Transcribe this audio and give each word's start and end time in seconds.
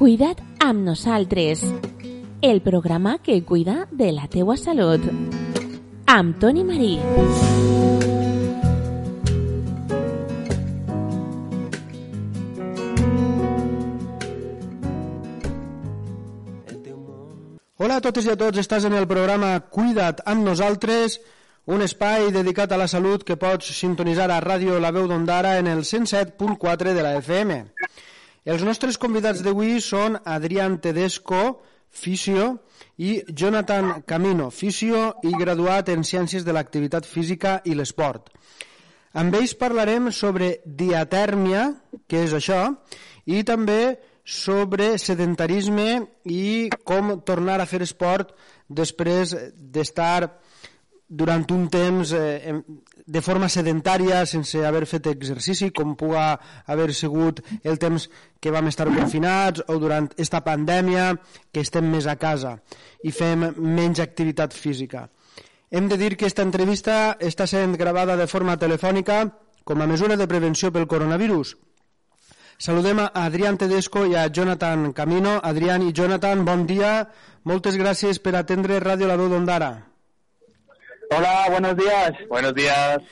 Cuida't 0.00 0.38
amb 0.64 0.80
nosaltres. 0.80 1.60
El 2.40 2.62
programa 2.62 3.18
que 3.18 3.42
cuida 3.44 3.86
de 3.90 4.12
la 4.16 4.28
teua 4.32 4.54
salut. 4.56 5.02
Amb 6.06 6.38
Toni 6.40 6.62
Marí. 6.64 6.94
Hola 17.76 17.98
a 17.98 18.00
totes 18.00 18.24
i 18.24 18.32
a 18.32 18.38
tots, 18.40 18.56
estàs 18.56 18.88
en 18.88 18.96
el 18.96 19.04
programa 19.04 19.52
Cuida't 19.68 20.24
amb 20.24 20.48
nosaltres, 20.48 21.18
un 21.68 21.84
espai 21.84 22.32
dedicat 22.32 22.72
a 22.72 22.80
la 22.80 22.88
salut 22.88 23.28
que 23.28 23.36
pots 23.36 23.68
sintonitzar 23.76 24.30
a 24.32 24.40
Ràdio 24.40 24.80
La 24.80 24.96
Veu 24.96 25.12
d'Ondara 25.12 25.58
en 25.60 25.68
el 25.68 25.84
107.4 25.84 26.96
de 26.96 27.04
la 27.04 27.18
FM. 27.20 27.60
Els 28.48 28.62
nostres 28.64 28.96
convidats 28.96 29.42
d'avui 29.44 29.80
són 29.84 30.16
Adrián 30.24 30.78
Tedesco, 30.80 31.60
fisio, 31.90 32.54
i 32.96 33.18
Jonathan 33.28 34.00
Camino, 34.08 34.48
fisio 34.50 35.10
i 35.28 35.32
graduat 35.36 35.90
en 35.92 36.04
Ciències 36.04 36.46
de 36.46 36.54
l'Activitat 36.56 37.04
Física 37.04 37.58
i 37.68 37.74
l'Esport. 37.76 38.30
Amb 39.12 39.34
ells 39.34 39.52
parlarem 39.58 40.08
sobre 40.14 40.60
diatèrmia, 40.64 41.66
què 42.08 42.24
és 42.28 42.32
això, 42.36 42.62
i 43.26 43.42
també 43.44 43.98
sobre 44.24 44.94
sedentarisme 45.02 46.06
i 46.24 46.70
com 46.86 47.18
tornar 47.26 47.58
a 47.60 47.66
fer 47.66 47.82
esport 47.84 48.32
després 48.68 49.34
d'estar 49.52 50.30
durant 51.10 51.44
un 51.50 51.66
temps 51.68 52.12
eh, 52.14 52.54
de 53.10 53.20
forma 53.26 53.48
sedentària, 53.50 54.20
sense 54.26 54.60
haver 54.66 54.84
fet 54.86 55.08
exercici, 55.10 55.72
com 55.74 55.96
puga 55.98 56.38
haver 56.70 56.92
sigut 56.94 57.40
el 57.64 57.80
temps 57.82 58.06
que 58.38 58.52
vam 58.54 58.70
estar 58.70 58.86
confinats 58.86 59.64
o 59.66 59.78
durant 59.82 60.06
esta 60.16 60.44
pandèmia 60.46 61.16
que 61.50 61.64
estem 61.66 61.90
més 61.90 62.06
a 62.06 62.14
casa 62.20 62.60
i 63.02 63.10
fem 63.10 63.48
menys 63.58 63.98
activitat 64.04 64.54
física. 64.54 65.08
Hem 65.70 65.90
de 65.90 65.98
dir 65.98 66.14
que 66.14 66.28
aquesta 66.28 66.46
entrevista 66.46 67.16
està 67.18 67.48
sent 67.50 67.74
gravada 67.78 68.16
de 68.18 68.30
forma 68.30 68.56
telefònica 68.58 69.24
com 69.66 69.82
a 69.82 69.90
mesura 69.90 70.16
de 70.16 70.30
prevenció 70.30 70.70
pel 70.70 70.86
coronavirus. 70.86 71.56
Saludem 72.62 73.02
a 73.02 73.10
Adrián 73.26 73.58
Tedesco 73.58 74.04
i 74.06 74.14
a 74.14 74.28
Jonathan 74.28 74.92
Camino. 74.92 75.40
Adrián 75.42 75.82
i 75.82 75.94
Jonathan, 75.96 76.44
bon 76.44 76.66
dia. 76.68 77.08
Moltes 77.42 77.78
gràcies 77.80 78.22
per 78.22 78.36
atendre 78.36 78.82
Ràdio 78.84 79.08
La 79.08 79.16
Veu 79.16 79.32
d'Ondara. 79.32 79.89
Hola, 81.12 81.46
buenos 81.50 81.76
días. 81.76 82.12
Buenos 82.28 82.54
días. 82.54 83.02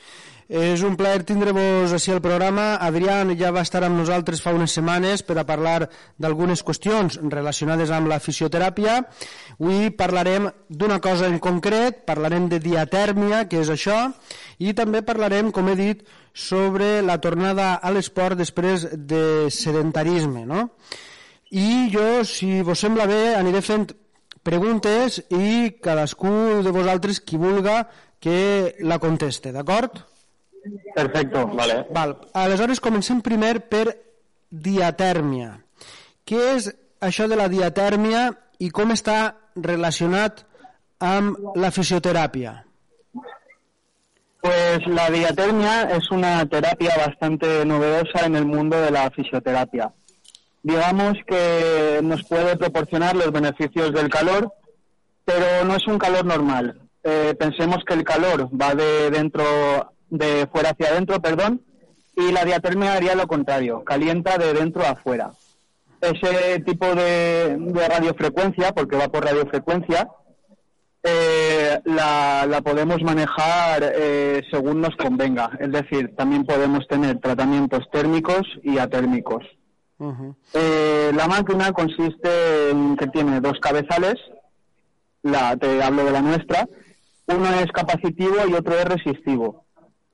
És 0.47 0.81
un 0.87 0.93
plaer 0.95 1.25
tindre-vos 1.27 1.91
així 1.91 2.13
al 2.13 2.21
programa. 2.23 2.77
Adrián 2.79 3.33
ja 3.37 3.51
va 3.51 3.65
estar 3.67 3.81
amb 3.83 3.99
nosaltres 3.99 4.39
fa 4.39 4.53
unes 4.55 4.71
setmanes 4.71 5.19
per 5.27 5.35
a 5.37 5.43
parlar 5.43 5.89
d'algunes 6.15 6.63
qüestions 6.63 7.19
relacionades 7.35 7.91
amb 7.91 8.07
la 8.07 8.21
fisioteràpia. 8.23 8.95
Avui 9.59 9.91
parlarem 9.99 10.47
d'una 10.69 11.01
cosa 11.03 11.27
en 11.27 11.37
concret, 11.43 12.05
parlarem 12.07 12.47
de 12.47 12.63
diatèrmia, 12.63 13.43
que 13.51 13.59
és 13.59 13.75
això, 13.75 13.99
i 14.63 14.71
també 14.73 15.03
parlarem, 15.03 15.51
com 15.51 15.67
he 15.67 15.75
dit, 15.75 16.07
sobre 16.31 17.01
la 17.03 17.19
tornada 17.19 17.73
a 17.75 17.91
l'esport 17.91 18.39
després 18.39 18.87
de 18.95 19.51
sedentarisme. 19.51 20.47
No? 20.47 20.69
I 21.51 21.89
jo, 21.91 22.23
si 22.23 22.61
vos 22.63 22.79
sembla 22.79 23.11
bé, 23.11 23.35
aniré 23.35 23.59
fent 23.59 23.91
preguntes 24.49 25.21
i 25.29 25.77
cadascú 25.83 26.63
de 26.65 26.73
vosaltres, 26.73 27.21
qui 27.21 27.37
vulga, 27.37 27.83
que 28.19 28.75
la 28.81 28.97
conteste, 28.99 29.53
d'acord? 29.53 30.01
Perfecto, 30.95 31.45
vale. 31.55 31.85
Val. 31.95 32.15
Aleshores 32.33 32.81
comencem 32.83 33.21
primer 33.25 33.59
per 33.71 33.85
diatèrmia. 34.49 35.53
Què 36.27 36.39
és 36.55 36.69
això 37.05 37.29
de 37.29 37.37
la 37.39 37.47
diatèrmia 37.51 38.29
i 38.59 38.71
com 38.75 38.91
està 38.95 39.19
relacionat 39.55 40.43
amb 40.99 41.55
la 41.55 41.71
fisioteràpia? 41.71 42.57
Pues 44.41 44.85
la 44.87 45.09
diatermia 45.11 45.81
es 45.95 46.09
una 46.15 46.45
terapia 46.47 46.95
bastante 46.97 47.65
novedosa 47.65 48.25
en 48.25 48.35
el 48.35 48.45
mundo 48.45 48.79
de 48.81 48.91
la 48.91 49.09
fisioterapia. 49.11 49.91
Digamos 50.61 51.17
que 51.25 51.99
nos 52.03 52.23
puede 52.23 52.57
proporcionar 52.57 53.15
los 53.15 53.31
beneficios 53.31 53.93
del 53.93 54.09
calor, 54.09 54.51
pero 55.23 55.63
no 55.65 55.75
es 55.75 55.87
un 55.87 55.97
calor 55.97 56.25
normal. 56.25 56.81
Eh, 57.03 57.33
pensemos 57.39 57.83
que 57.85 57.93
el 57.93 58.03
calor 58.03 58.49
va 58.49 58.75
de 58.75 59.09
dentro, 59.09 59.43
de 60.09 60.47
fuera 60.51 60.71
hacia 60.71 60.89
adentro, 60.89 61.21
perdón, 61.21 61.61
y 62.15 62.31
la 62.31 62.43
diatermia 62.43 62.93
haría 62.93 63.15
lo 63.15 63.27
contrario, 63.27 63.83
calienta 63.85 64.37
de 64.37 64.53
dentro 64.53 64.83
a 64.83 64.91
afuera. 64.91 65.31
Ese 66.01 66.59
tipo 66.61 66.93
de, 66.93 67.57
radiofrecuencia, 67.87 68.73
porque 68.73 68.97
va 68.97 69.07
por 69.07 69.23
radiofrecuencia, 69.23 70.09
eh, 71.03 71.79
la, 71.85 72.45
la, 72.45 72.61
podemos 72.61 73.01
manejar 73.01 73.93
eh, 73.95 74.41
según 74.51 74.81
nos 74.81 74.95
convenga. 74.97 75.51
Es 75.59 75.71
decir, 75.71 76.13
también 76.17 76.45
podemos 76.45 76.85
tener 76.87 77.19
tratamientos 77.19 77.89
térmicos 77.91 78.45
y 78.63 78.77
atérmicos. 78.77 79.45
Eh, 80.53 81.11
la 81.13 81.27
máquina 81.27 81.71
consiste 81.73 82.69
en 82.69 82.95
que 82.95 83.07
tiene 83.07 83.41
dos 83.41 83.59
cabezales, 83.59 84.15
la, 85.23 85.57
te 85.57 85.83
hablo 85.83 86.05
de 86.05 86.11
la 86.11 86.21
nuestra, 86.21 86.67
uno 87.27 87.53
es 87.55 87.71
capacitivo 87.71 88.35
y 88.47 88.53
otro 88.53 88.77
es 88.77 88.85
resistivo. 88.85 89.65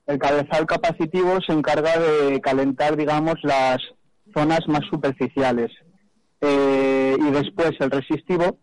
El 0.08 0.20
cabezal 0.20 0.66
capacitivo 0.66 1.40
se 1.46 1.54
encarga 1.54 1.98
de 1.98 2.42
calentar, 2.42 2.96
digamos, 2.96 3.36
las 3.44 3.78
zonas 4.34 4.62
más 4.68 4.82
superficiales. 4.90 5.72
Eh, 6.42 7.16
y 7.18 7.32
después 7.32 7.72
el 7.80 7.92
resistivo 7.92 8.60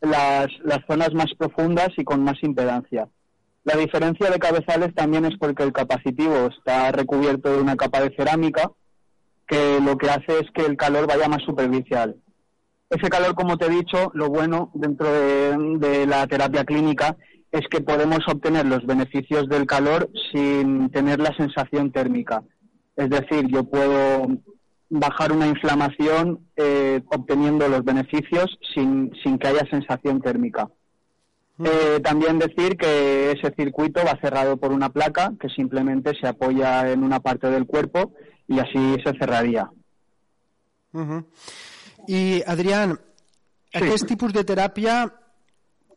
las 0.00 0.48
zonas 0.86 1.12
más 1.14 1.32
profundas 1.36 1.88
y 1.96 2.04
con 2.04 2.22
más 2.22 2.36
impedancia. 2.42 3.08
La 3.64 3.76
diferencia 3.76 4.30
de 4.30 4.38
cabezales 4.38 4.94
también 4.94 5.24
es 5.24 5.36
porque 5.38 5.64
el 5.64 5.72
capacitivo 5.72 6.46
está 6.46 6.92
recubierto 6.92 7.52
de 7.52 7.60
una 7.60 7.76
capa 7.76 8.00
de 8.00 8.14
cerámica 8.14 8.70
que 9.46 9.80
lo 9.80 9.96
que 9.96 10.10
hace 10.10 10.38
es 10.40 10.50
que 10.54 10.66
el 10.66 10.76
calor 10.76 11.06
vaya 11.06 11.28
más 11.28 11.42
superficial. 11.42 12.16
Ese 12.90 13.08
calor, 13.08 13.34
como 13.34 13.56
te 13.56 13.66
he 13.66 13.70
dicho, 13.70 14.10
lo 14.14 14.28
bueno 14.28 14.70
dentro 14.74 15.10
de, 15.12 15.78
de 15.78 16.06
la 16.06 16.26
terapia 16.26 16.64
clínica 16.64 17.16
es 17.50 17.66
que 17.68 17.80
podemos 17.80 18.20
obtener 18.28 18.66
los 18.66 18.84
beneficios 18.86 19.48
del 19.48 19.66
calor 19.66 20.10
sin 20.32 20.90
tener 20.90 21.18
la 21.20 21.34
sensación 21.36 21.90
térmica. 21.90 22.42
Es 22.96 23.10
decir, 23.10 23.46
yo 23.48 23.64
puedo 23.64 24.26
bajar 24.88 25.32
una 25.32 25.46
inflamación 25.46 26.40
eh, 26.56 27.00
obteniendo 27.06 27.68
los 27.68 27.84
beneficios 27.84 28.58
sin, 28.74 29.12
sin, 29.22 29.38
que 29.38 29.48
haya 29.48 29.68
sensación 29.70 30.20
térmica. 30.20 30.68
Mm. 31.58 31.66
Eh, 31.66 32.00
también 32.02 32.38
decir 32.38 32.76
que 32.76 33.32
ese 33.32 33.52
circuito 33.56 34.00
va 34.04 34.18
cerrado 34.20 34.56
por 34.56 34.72
una 34.72 34.90
placa 34.90 35.32
que 35.40 35.48
simplemente 35.48 36.12
se 36.20 36.28
apoya 36.28 36.90
en 36.90 37.02
una 37.02 37.20
parte 37.20 37.50
del 37.50 37.66
cuerpo 37.66 38.12
y 38.48 38.58
así 38.58 38.96
se 39.04 39.12
cerraría. 39.18 39.68
Uh 40.92 41.00
-huh. 41.00 41.24
I, 42.08 42.42
Adrián, 42.46 43.00
sí. 43.72 43.78
aquest 43.78 44.06
tipus 44.06 44.32
de 44.32 44.44
teràpia, 44.44 45.12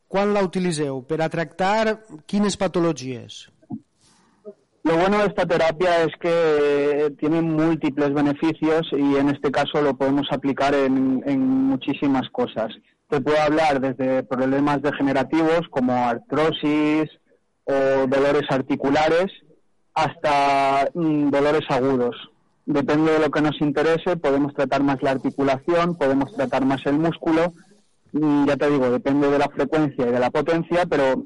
quan 0.08 0.34
la 0.34 0.44
utilitzeu? 0.44 1.06
Per 1.06 1.22
a 1.22 1.30
tractar 1.30 2.06
quines 2.26 2.58
patologies? 2.58 3.50
Lo 4.84 4.98
bueno 4.98 5.20
de 5.20 5.28
esta 5.28 5.46
terapia 5.46 6.04
es 6.04 6.14
que 6.20 7.14
tiene 7.20 7.42
múltiples 7.42 8.14
beneficios 8.14 8.88
y 8.92 9.18
en 9.18 9.30
este 9.30 9.52
caso 9.52 9.82
lo 9.82 9.96
podemos 9.96 10.28
aplicar 10.32 10.74
en, 10.74 11.22
en, 11.26 11.40
muchísimas 11.42 12.28
cosas. 12.32 12.74
Te 13.08 13.22
puedo 13.22 13.40
hablar 13.40 13.82
desde 13.82 14.24
problemas 14.24 14.82
degenerativos 14.82 15.68
como 15.70 15.94
artrosis 15.94 17.10
o 17.66 18.08
dolores 18.08 18.50
articulares 18.50 19.28
hasta 19.94 20.90
mm, 20.94 21.30
dolores 21.30 21.66
agudos. 21.70 22.16
Depende 22.70 23.14
de 23.14 23.20
lo 23.20 23.32
que 23.32 23.42
nos 23.42 23.60
interese, 23.62 24.16
podemos 24.16 24.54
tratar 24.54 24.84
más 24.84 25.02
la 25.02 25.10
articulación, 25.10 25.96
podemos 25.96 26.32
tratar 26.36 26.66
más 26.66 26.86
el 26.86 27.00
músculo. 27.00 27.56
Ya 28.14 28.58
te 28.58 28.70
digo, 28.70 28.92
depende 28.92 29.28
de 29.32 29.40
la 29.40 29.50
frecuencia 29.50 30.06
y 30.08 30.12
de 30.12 30.20
la 30.20 30.30
potencia, 30.30 30.86
pero 30.86 31.24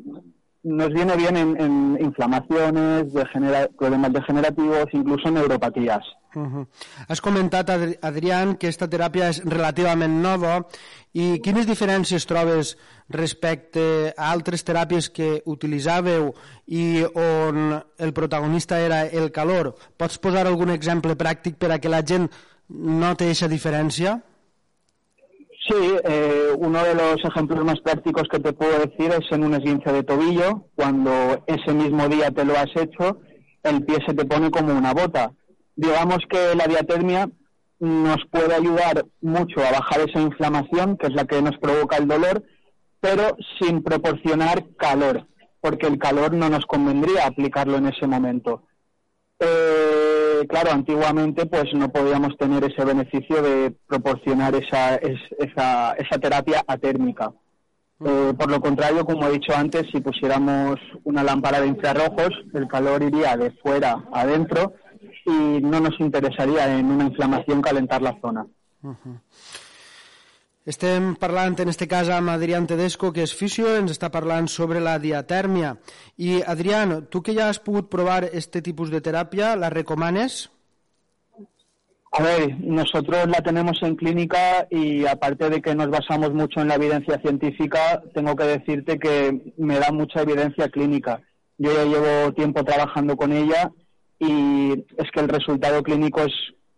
nos 0.63 0.89
viene 0.94 1.15
bien 1.18 1.36
en, 1.38 1.60
en 1.60 1.98
inflamaciones, 2.01 3.13
degenera- 3.13 3.69
problemas 3.77 4.13
degenerativos, 4.13 4.86
incluso 4.94 5.30
neuropatías. 5.30 6.04
Uh 6.36 6.39
-huh. 6.48 6.68
Has 7.07 7.21
comentat, 7.21 7.69
Adri- 7.69 7.98
Adrián, 8.01 8.56
que 8.56 8.68
aquesta 8.68 8.88
teràpia 8.89 9.30
és 9.30 9.44
relativament 9.45 10.21
nova 10.21 10.65
i 11.13 11.39
quines 11.44 11.68
diferències 11.68 12.25
trobes 12.25 12.77
respecte 13.10 14.13
a 14.18 14.31
altres 14.31 14.63
teràpies 14.65 15.10
que 15.12 15.44
utilitzàveu 15.45 16.33
i 16.65 17.04
on 17.13 17.83
el 18.00 18.13
protagonista 18.13 18.80
era 18.80 19.06
el 19.06 19.31
calor? 19.31 19.75
Pots 19.98 20.18
posar 20.18 20.48
algun 20.48 20.69
exemple 20.71 21.15
pràctic 21.15 21.56
per 21.56 21.71
a 21.71 21.80
que 21.80 21.89
la 21.89 22.01
gent 22.01 22.30
noti 22.69 23.25
aquesta 23.25 23.48
diferència? 23.48 24.21
Sí, 25.68 25.95
eh, 26.04 26.50
uno 26.57 26.83
de 26.83 26.94
los 26.94 27.24
ejemplos 27.24 27.63
más 27.63 27.80
prácticos 27.80 28.24
que 28.30 28.39
te 28.39 28.51
puedo 28.51 28.80
decir 28.80 29.12
es 29.12 29.31
en 29.31 29.45
un 29.45 29.54
esguince 29.54 29.94
de 29.94 30.04
tobillo, 30.04 30.65
cuando 30.75 31.42
ese 31.48 31.74
mismo 31.74 32.10
día 32.10 32.31
te 32.31 32.44
lo 32.44 32.54
has 32.57 32.75
hecho, 32.75 33.21
el 33.63 33.86
pie 33.86 34.00
se 34.06 34.13
te 34.13 34.25
pone 34.25 34.51
como 34.51 34.77
una 34.77 34.94
bota. 34.94 35.31
Digamos 35.75 36.19
que 36.30 36.54
la 36.56 36.68
diatermia 36.68 37.30
nos 37.80 38.18
puede 38.30 38.54
ayudar 38.54 39.06
mucho 39.21 39.62
a 39.62 39.71
bajar 39.71 40.01
esa 40.01 40.19
inflamación, 40.19 40.98
que 40.98 41.07
es 41.07 41.13
la 41.13 41.25
que 41.25 41.42
nos 41.42 41.57
provoca 41.57 41.95
el 41.95 42.10
dolor, 42.10 42.44
pero 43.00 43.38
sin 43.60 43.83
proporcionar 43.83 44.65
calor, 44.77 45.27
porque 45.62 45.88
el 45.88 45.98
calor 45.98 46.33
no 46.33 46.50
nos 46.50 46.65
convendría 46.65 47.25
aplicarlo 47.25 47.77
en 47.77 47.88
ese 47.88 48.06
momento. 48.06 48.63
Eh, 49.39 50.12
claro, 50.48 50.72
antiguamente 50.72 51.45
pues 51.45 51.66
no 51.74 51.90
podíamos 51.92 52.38
tener 52.38 52.63
ese 52.63 52.84
beneficio 52.86 53.42
de 53.42 53.74
proporcionar 53.88 54.56
esa, 54.56 54.95
es- 54.95 55.19
esa, 55.40 55.94
esa 55.94 56.18
terapia 56.19 56.63
atérmica. 56.68 57.31
Eh, 58.06 58.34
por 58.38 58.50
lo 58.51 58.60
contrario, 58.60 59.06
como 59.06 59.28
he 59.28 59.31
dicho 59.31 59.54
antes, 59.56 59.86
si 59.92 60.01
pusiéramos 60.01 60.78
una 61.06 61.24
lámpara 61.24 61.62
de 61.62 61.68
infrarrojos, 61.68 62.30
el 62.54 62.68
calor 62.68 63.01
iría 63.04 63.38
de 63.38 63.51
fuera 63.51 64.04
a 64.12 64.22
adentro 64.22 64.74
y 65.25 65.62
no 65.62 65.80
nos 65.80 65.98
interesaría 66.00 66.78
en 66.78 66.88
una 66.92 67.06
inflamación 67.06 67.62
calentar 67.62 68.01
la 68.01 68.18
zona. 68.19 68.46
Estem 70.65 71.15
parlant 71.19 71.57
en 71.60 71.68
este 71.68 71.89
cas 71.92 72.07
amb 72.07 72.31
Adrián 72.31 72.65
Tedesco, 72.68 73.12
que 73.12 73.25
és 73.27 73.33
fisio, 73.36 73.68
ens 73.75 73.92
està 73.92 74.07
parlant 74.12 74.48
sobre 74.48 74.80
la 74.80 74.95
diatèrmia. 74.95 75.74
I 76.15 76.39
Adrián, 76.48 77.01
tu 77.12 77.19
que 77.21 77.36
ja 77.36 77.50
has 77.51 77.60
pogut 77.60 77.89
provar 77.92 78.24
este 78.31 78.62
tipus 78.63 78.94
de 78.94 79.01
teràpia, 79.04 79.57
la 79.60 79.69
recomanes? 79.74 80.48
A 82.15 82.21
ver, 82.24 82.56
nosotros 82.62 83.27
la 83.27 83.42
tenemos 83.42 83.81
en 83.81 83.95
clínica 83.95 84.68
y 84.69 85.06
aparte 85.06 85.50
de 85.50 85.62
que 85.62 85.75
nos 85.75 85.89
basamos 85.89 86.31
mucho 86.31 86.62
en 86.62 86.69
la 86.69 86.75
evidencia 86.75 87.19
científica, 87.19 88.01
tengo 88.13 88.36
que 88.36 88.45
decirte 88.45 89.00
que 89.00 89.54
me 89.57 89.80
da 89.80 89.92
mucha 89.92 90.21
evidencia 90.21 90.69
clínica. 90.69 91.21
Yo 91.57 91.74
ya 91.74 91.83
llevo 91.83 92.31
tiempo 92.33 92.63
trabajando 92.63 93.18
con 93.18 93.33
ella 93.33 93.71
y 94.19 94.74
es 94.95 95.12
que 95.12 95.19
el 95.19 95.27
resultado 95.27 95.83
clínico 95.83 96.21
es, 96.21 96.33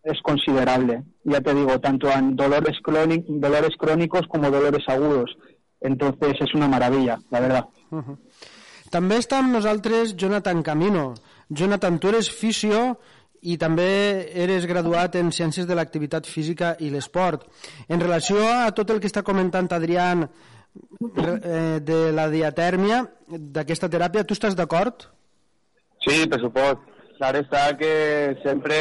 es 0.06 0.20
considerable. 0.22 1.02
Ya 1.24 1.40
te 1.40 1.52
digo, 1.52 1.78
tanto 1.80 2.08
en 2.10 2.36
dolores, 2.36 2.78
dolores 2.84 3.76
crónicos 3.76 4.26
como 4.28 4.50
dolores 4.50 4.84
agudos. 4.86 5.36
Entonces 5.80 6.34
es 6.40 6.54
una 6.54 6.68
maravilla, 6.68 7.18
la 7.30 7.40
verdad. 7.40 7.66
També 8.90 9.18
està 9.18 9.40
amb 9.42 9.50
nosaltres 9.52 10.14
Jonathan 10.14 10.62
Camino. 10.62 11.12
Jonathan, 11.50 11.98
tu 11.98 12.12
eres 12.12 12.30
fisio 12.30 12.96
i 13.42 13.58
també 13.58 14.30
eres 14.46 14.66
graduat 14.70 15.18
en 15.18 15.32
Ciències 15.34 15.66
de 15.66 15.74
l'Activitat 15.74 16.26
Física 16.26 16.76
i 16.78 16.90
l'Esport. 16.94 17.44
En 17.90 18.00
relació 18.00 18.46
a 18.46 18.70
tot 18.78 18.94
el 18.94 19.02
que 19.02 19.10
està 19.10 19.26
comentant 19.26 19.68
Adrián 19.74 20.24
eh, 20.26 21.82
de 21.82 22.00
la 22.14 22.30
diatèrmia, 22.30 23.02
d'aquesta 23.26 23.90
teràpia, 23.90 24.24
tu 24.24 24.38
estàs 24.38 24.54
d'acord? 24.54 25.10
Sí, 26.06 26.22
per 26.30 26.40
supost. 26.40 26.95
Clar 27.16 27.32
està 27.40 27.62
que 27.80 27.92
sempre 28.42 28.78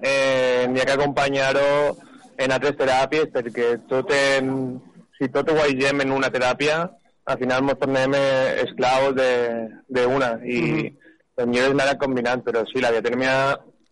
eh, 0.00 0.66
n'hi 0.68 0.80
ha 0.80 0.86
que 0.88 0.94
acompanyar-ho 0.96 1.96
en 2.40 2.52
altres 2.52 2.76
teràpies 2.78 3.28
perquè 3.34 3.74
tot 3.90 4.10
en, 4.16 4.78
si 5.18 5.28
tot 5.32 5.50
ho 5.52 5.58
aigem 5.64 6.00
en 6.04 6.14
una 6.16 6.30
teràpia, 6.32 6.82
al 7.26 7.38
final 7.40 7.64
ens 7.66 7.80
tornem 7.80 8.14
eh, 8.16 8.62
esclaus 8.64 9.14
de- 9.16 9.68
d'una 9.88 10.38
i 10.44 10.60
mm 10.60 10.76
-hmm. 10.78 11.46
millor 11.46 11.68
és 11.68 11.72
anar 11.72 11.98
combinant, 11.98 12.42
però 12.44 12.64
sí, 12.72 12.80
la 12.80 12.90
diatèrmia, 12.92 13.34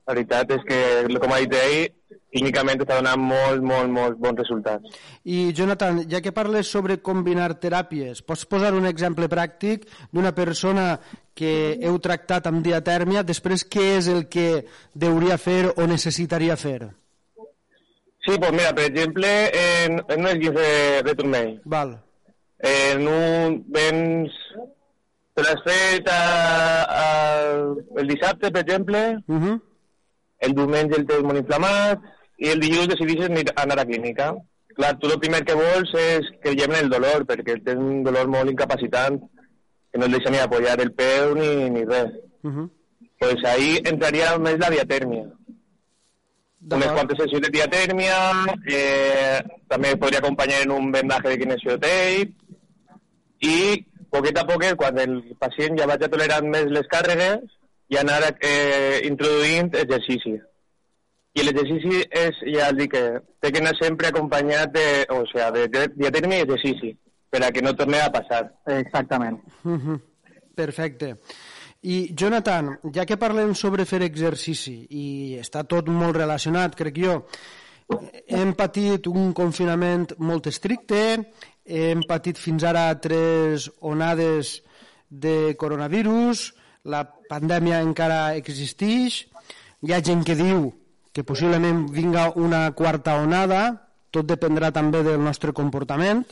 la 0.06 0.14
veritat 0.14 0.50
és 0.50 0.62
que, 0.68 1.18
com 1.20 1.32
ha 1.32 1.38
dit 1.40 1.52
ell, 1.54 1.92
clínicament 2.34 2.80
està 2.80 2.96
donant 2.96 3.20
molt, 3.20 3.62
molt, 3.62 3.90
molt 3.90 4.18
bons 4.18 4.38
resultats. 4.38 4.96
I 5.24 5.52
Jonathan, 5.52 6.02
ja 6.10 6.20
que 6.20 6.32
parles 6.32 6.66
sobre 6.66 6.98
combinar 7.02 7.60
teràpies, 7.60 8.22
pots 8.22 8.44
posar 8.46 8.74
un 8.74 8.86
exemple 8.86 9.28
pràctic 9.28 9.86
d'una 10.12 10.32
persona 10.34 10.98
que 11.34 11.78
heu 11.82 11.98
tractat 11.98 12.46
amb 12.46 12.62
diatèrmia, 12.64 13.22
després 13.26 13.64
què 13.66 13.96
és 13.98 14.08
el 14.08 14.28
que 14.30 14.64
deuria 14.94 15.36
fer 15.38 15.72
o 15.76 15.86
necessitaria 15.90 16.56
fer? 16.56 16.90
Sí, 18.24 18.38
pues 18.38 18.52
mira, 18.52 18.72
per 18.74 18.84
exemple, 18.88 19.28
en, 19.52 19.98
en 20.08 20.20
un 20.20 20.26
esguince 20.30 20.60
de, 20.60 21.02
de 21.02 21.14
turmell, 21.14 21.60
Val. 21.64 21.98
en 22.58 23.08
un 23.08 23.58
vens 23.68 24.32
te 25.34 25.42
l'has 25.42 25.60
fet 25.66 26.08
a, 26.08 26.22
a, 27.02 27.06
el 28.00 28.06
dissabte, 28.08 28.50
per 28.50 28.62
exemple, 28.62 29.18
Uh 29.28 29.40
-huh. 29.42 29.60
el 30.38 30.54
diumenge 30.54 30.96
el 30.96 31.06
tens 31.06 31.22
molt 31.22 31.38
inflamat 31.38 32.00
i 32.38 32.48
el 32.48 32.60
dilluns 32.60 32.88
decideixes 32.88 33.28
anar- 33.30 33.52
anar 33.56 33.78
a 33.80 33.84
clínica. 33.86 34.34
Clar, 34.76 34.98
tu 34.98 35.06
el 35.06 35.18
primer 35.20 35.44
que 35.44 35.54
vols 35.54 35.90
és 35.94 36.24
que 36.42 36.54
lleven 36.54 36.76
el 36.84 36.90
dolor, 36.90 37.24
perquè 37.26 37.62
tens 37.64 37.78
un 37.78 38.02
dolor 38.02 38.26
molt 38.28 38.50
incapacitant 38.50 39.20
que 39.94 40.00
no 40.00 40.08
deixa 40.08 40.28
ni 40.28 40.38
apoyar 40.38 40.80
el 40.80 40.90
peu 40.92 41.36
ni, 41.38 41.70
ni 41.70 41.84
res. 41.84 42.10
Uh 42.42 42.50
-huh. 42.50 42.70
Pues 43.16 43.44
ahí 43.44 43.78
entraria 43.84 44.36
més 44.38 44.58
la 44.58 44.70
diatèrmia. 44.70 45.30
unes 46.72 46.92
quantes 46.92 47.18
sessions 47.18 47.42
de 47.46 47.50
diatèrmia, 47.52 48.16
eh, 48.66 49.38
també 49.68 49.96
podria 49.96 50.18
acompanyar 50.18 50.62
en 50.62 50.70
un 50.70 50.90
vendaje 50.90 51.28
de 51.28 51.38
kinesiotape 51.38 52.32
i 53.40 53.86
poquet 54.10 54.38
a 54.38 54.46
poquet, 54.46 54.74
quan 54.74 54.98
el 54.98 55.36
pacient 55.38 55.78
ja 55.78 55.86
vagi 55.86 56.08
tolerant 56.08 56.48
més 56.48 56.64
les 56.64 56.86
càrregues, 56.88 57.44
i 57.88 57.96
anar 57.96 58.34
eh, 58.40 59.00
introduint 59.04 59.70
exercici. 59.74 60.40
I 61.34 61.42
l'exercici 61.42 62.02
és, 62.10 62.34
ja 62.56 62.68
el 62.68 62.76
dic, 62.76 62.90
que 62.92 63.20
té 63.40 63.52
que 63.52 63.60
anar 63.60 63.76
sempre 63.82 64.08
acompanyat 64.08 64.72
de, 64.72 65.06
o 65.10 65.26
sea, 65.26 65.50
de, 65.50 65.68
de 65.68 65.86
diatèrmia 65.94 66.38
i 66.38 66.46
exercici, 66.46 66.96
per 67.34 67.42
a 67.42 67.50
que 67.50 67.62
no 67.66 67.74
torni 67.74 67.98
a 67.98 68.12
passar. 68.14 68.46
Exactament. 68.78 69.40
Uh 69.64 69.78
-huh. 69.78 70.00
Perfecte. 70.54 71.16
I, 71.82 72.14
Jonathan, 72.14 72.78
ja 72.94 73.04
que 73.04 73.16
parlem 73.16 73.54
sobre 73.54 73.84
fer 73.84 74.02
exercici, 74.02 74.86
i 74.88 75.36
està 75.40 75.66
tot 75.66 75.88
molt 75.88 76.16
relacionat, 76.16 76.74
crec 76.74 76.96
jo, 76.96 77.26
hem 78.26 78.54
patit 78.54 79.06
un 79.06 79.32
confinament 79.32 80.14
molt 80.18 80.46
estricte, 80.46 81.32
hem 81.66 82.00
patit 82.08 82.38
fins 82.38 82.62
ara 82.62 82.94
tres 83.00 83.70
onades 83.80 84.62
de 85.08 85.54
coronavirus, 85.58 86.54
la 86.84 87.04
pandèmia 87.28 87.82
encara 87.82 88.34
existeix, 88.36 89.26
hi 89.82 89.92
ha 89.92 90.00
gent 90.00 90.24
que 90.24 90.34
diu 90.34 90.72
que 91.12 91.24
possiblement 91.24 91.86
vinga 91.90 92.32
una 92.36 92.70
quarta 92.72 93.18
onada, 93.20 93.90
tot 94.10 94.24
dependrà 94.24 94.70
també 94.72 95.02
del 95.02 95.20
nostre 95.20 95.52
comportament, 95.52 96.24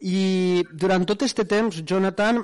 i 0.00 0.64
durant 0.70 1.04
tot 1.08 1.24
aquest 1.24 1.42
temps, 1.50 1.82
Jonathan, 1.82 2.42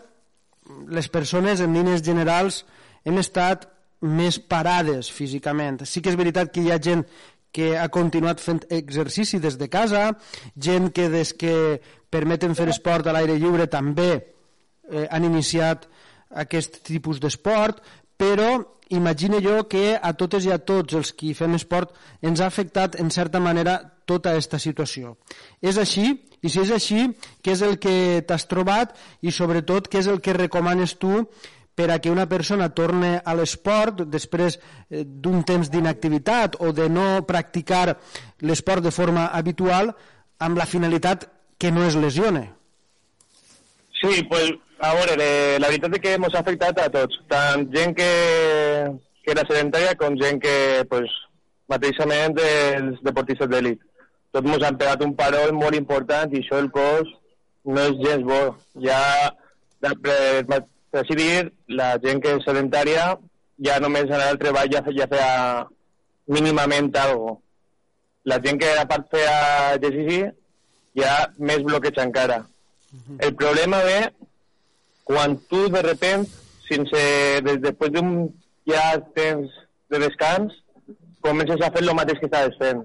les 0.88 1.08
persones 1.12 1.60
en 1.60 1.74
línies 1.76 2.02
generals 2.02 2.64
hem 3.04 3.20
estat 3.20 3.68
més 4.04 4.38
parades 4.38 5.10
físicament. 5.12 5.80
Sí 5.86 6.02
que 6.02 6.10
és 6.12 6.18
veritat 6.18 6.52
que 6.52 6.64
hi 6.64 6.72
ha 6.72 6.80
gent 6.82 7.04
que 7.54 7.76
ha 7.78 7.86
continuat 7.88 8.42
fent 8.42 8.64
exercici 8.74 9.38
des 9.38 9.56
de 9.60 9.68
casa, 9.70 10.08
gent 10.58 10.90
que 10.92 11.08
des 11.08 11.32
que 11.38 11.80
permeten 12.10 12.56
fer 12.58 12.68
esport 12.72 13.06
a 13.06 13.14
l'aire 13.14 13.38
lliure 13.38 13.68
també 13.70 14.10
eh, 14.90 15.06
han 15.06 15.24
iniciat 15.24 15.86
aquest 16.34 16.80
tipus 16.82 17.20
d'esport, 17.22 17.78
però 18.16 18.62
imagine 18.88 19.40
jo 19.42 19.64
que 19.68 19.96
a 19.96 20.12
totes 20.12 20.44
i 20.44 20.52
a 20.52 20.60
tots 20.60 20.94
els 20.94 21.12
qui 21.16 21.32
fem 21.34 21.56
esport 21.56 21.94
ens 22.22 22.40
ha 22.40 22.46
afectat 22.50 22.98
en 23.00 23.10
certa 23.10 23.40
manera 23.40 23.78
tota 24.04 24.34
aquesta 24.34 24.60
situació. 24.60 25.16
És 25.62 25.78
així? 25.80 26.12
I 26.44 26.50
si 26.52 26.60
és 26.60 26.70
així, 26.76 27.06
què 27.40 27.54
és 27.56 27.62
el 27.64 27.78
que 27.80 28.22
t'has 28.28 28.44
trobat 28.50 28.92
i 29.24 29.32
sobretot 29.32 29.88
què 29.88 30.02
és 30.02 30.10
el 30.12 30.20
que 30.20 30.36
recomanes 30.36 30.98
tu 31.00 31.24
per 31.74 31.90
a 31.90 31.98
que 31.98 32.10
una 32.12 32.28
persona 32.30 32.68
torne 32.70 33.16
a 33.24 33.34
l'esport 33.34 34.04
després 34.06 34.58
eh, 34.58 35.04
d'un 35.04 35.42
temps 35.42 35.70
d'inactivitat 35.70 36.60
o 36.60 36.70
de 36.72 36.88
no 36.88 37.24
practicar 37.26 37.96
l'esport 38.44 38.84
de 38.84 38.92
forma 38.94 39.26
habitual 39.32 39.94
amb 40.38 40.60
la 40.60 40.68
finalitat 40.70 41.26
que 41.58 41.72
no 41.72 41.84
es 41.88 41.96
lesione? 41.96 42.52
Sí, 44.00 44.22
pues, 44.28 44.52
a 44.78 44.94
veure, 44.94 45.16
eh, 45.20 45.56
la 45.60 45.68
veritat 45.68 45.94
és 45.96 46.02
que 46.02 46.14
ens 46.18 46.34
ha 46.34 46.42
afectat 46.42 46.78
a 46.80 46.88
tots, 46.92 47.20
tant 47.30 47.66
gent 47.74 47.94
que, 47.96 48.10
que 49.24 49.32
era 49.32 49.46
sedentària 49.48 49.94
com 50.00 50.16
gent 50.20 50.40
que, 50.42 50.84
pues, 50.90 51.10
mateixament 51.70 52.38
els 52.42 53.00
deportistes 53.06 53.48
d'elit. 53.50 53.80
Tots 54.34 54.50
ens 54.50 54.66
han 54.66 54.78
pegat 54.80 55.04
un 55.06 55.14
parol 55.16 55.54
molt 55.56 55.76
important 55.78 56.32
i 56.34 56.42
això 56.42 56.58
el 56.60 56.70
cos 56.74 57.10
no 57.64 57.86
és 57.88 58.00
gens 58.02 58.26
bo. 58.26 58.40
Ja 58.84 58.98
per, 59.80 59.94
per 60.48 60.60
així 61.00 61.16
dir, 61.18 61.52
la 61.68 61.94
gent 62.02 62.20
que 62.22 62.34
és 62.36 62.44
sedentària 62.46 63.12
ja 63.64 63.78
només 63.82 64.10
anar 64.10 64.32
al 64.32 64.40
treball 64.40 64.72
ja, 64.72 64.82
ja 64.96 65.08
feia 65.10 65.30
mínimament 66.26 66.90
alguna 66.96 67.38
La 68.24 68.38
gent 68.40 68.56
que 68.56 68.70
a 68.80 68.86
part 68.88 69.10
feia 69.12 69.74
exercici 69.76 70.22
ja 70.96 71.28
més 71.38 71.62
bloqueig 71.62 71.98
encara. 72.00 72.38
-huh. 72.94 73.16
El 73.20 73.34
problema 73.34 73.82
ve 73.84 73.98
quan 75.04 75.36
tu 75.50 75.68
de 75.72 75.82
repent, 75.84 76.26
sense, 76.68 77.04
des, 77.46 77.60
després 77.62 77.92
d'un 77.92 78.10
ja 78.68 78.84
temps 79.16 79.52
de 79.92 80.00
descans, 80.02 80.52
comences 81.24 81.60
a 81.60 81.70
fer 81.72 81.84
el 81.84 81.94
mateix 81.96 82.20
que 82.20 82.28
estaves 82.30 82.56
fent. 82.60 82.84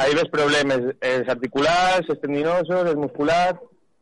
Ahí 0.00 0.14
ves 0.16 0.30
problemes, 0.32 0.94
els 1.04 1.28
articulars, 1.28 2.08
els 2.08 2.20
tendinosos, 2.22 2.86
els 2.86 3.00
musculars, 3.00 3.58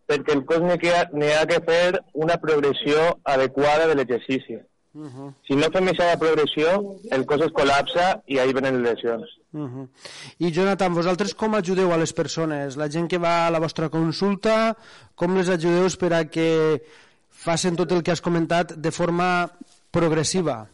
perquè 0.08 0.34
el 0.36 0.44
cos 0.48 0.64
n'hi 0.64 0.90
ha, 0.92 1.04
ha 1.40 1.46
que 1.50 1.60
fer 1.66 2.00
una 2.14 2.38
progressió 2.40 3.14
adequada 3.24 3.88
de 3.88 3.96
l'exercici. 3.98 4.58
Uh 4.94 5.06
-huh. 5.06 5.34
Si 5.46 5.54
no 5.54 5.70
fem 5.70 5.88
aquesta 5.88 6.18
progressió, 6.18 6.96
el 7.10 7.26
cos 7.26 7.42
es 7.42 7.52
col·lapsa 7.52 8.22
i 8.26 8.38
ahí 8.38 8.52
venen 8.52 8.82
les 8.82 8.94
lesions. 8.94 9.28
Uh 9.52 9.68
-huh. 9.68 9.88
I 10.38 10.50
Jonathan, 10.50 10.94
vosaltres 10.94 11.34
com 11.34 11.54
ajudeu 11.54 11.92
a 11.92 11.98
les 11.98 12.12
persones? 12.12 12.76
La 12.76 12.88
gent 12.88 13.08
que 13.08 13.18
va 13.18 13.46
a 13.46 13.50
la 13.50 13.60
vostra 13.60 13.88
consulta, 13.88 14.76
com 15.14 15.36
les 15.36 15.48
ajudeu 15.48 15.86
per 15.98 16.12
a 16.14 16.24
que 16.24 16.82
facin 17.38 17.78
tot 17.78 17.92
el 17.94 18.02
que 18.02 18.12
has 18.14 18.24
comentat 18.24 18.74
de 18.74 18.90
forma 18.90 19.50
progressiva? 19.94 20.66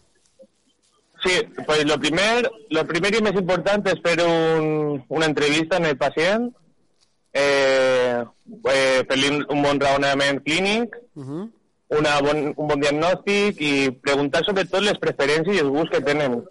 Sí, 1.25 1.40
pues 1.66 1.85
lo 1.87 1.99
primer, 1.99 2.50
lo 2.71 2.87
primer 2.87 3.14
y 3.14 3.23
más 3.23 3.33
importante 3.33 3.92
es 3.92 4.00
hacer 4.02 4.26
un, 4.26 5.04
una 5.09 5.26
entrevista 5.26 5.78
en 5.78 5.87
el 5.87 5.97
paciente, 5.97 6.56
eh, 7.33 8.25
eh, 8.71 9.44
un 9.49 9.62
buen 9.62 9.80
raonament 9.80 10.42
clínic, 10.44 10.97
uh 11.14 11.23
-huh. 11.23 11.50
una 11.88 12.21
bon, 12.21 12.52
un 12.56 12.68
bon 12.68 12.80
diagnòstic 12.80 13.61
i 13.61 13.90
preguntar 13.90 14.44
sobretot 14.44 14.83
les 14.83 14.99
preferències 14.99 15.56
i 15.56 15.61
els 15.61 15.71
gusts 15.71 15.90
que 15.90 16.04
tenen. 16.04 16.44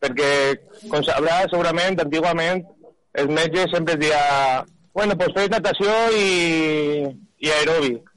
Perquè, 0.00 0.60
com 0.88 1.02
sabrà, 1.02 1.48
segurament, 1.50 2.00
antigament, 2.00 2.64
els 3.12 3.28
metges 3.28 3.70
sempre 3.72 3.94
es 3.94 4.00
deia 4.00 4.64
bueno, 4.96 5.14
pues 5.18 5.28
fes 5.36 5.50
natació 5.50 5.92
i, 6.16 7.04
i 7.38 7.50
aeròbic. 7.50 8.15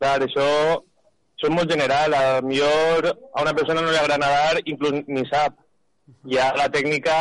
Clar, 0.00 0.18
això 0.24 0.48
molt 1.48 1.70
general. 1.70 2.14
A 2.14 2.40
millor 2.42 3.08
a 3.10 3.42
una 3.42 3.54
persona 3.54 3.80
no 3.80 3.90
li 3.90 3.96
agrada 3.96 4.18
nadar, 4.18 4.60
inclús 4.64 5.02
ni 5.06 5.24
sap. 5.30 5.56
Ja 6.28 6.50
la 6.56 6.68
tècnica 6.72 7.16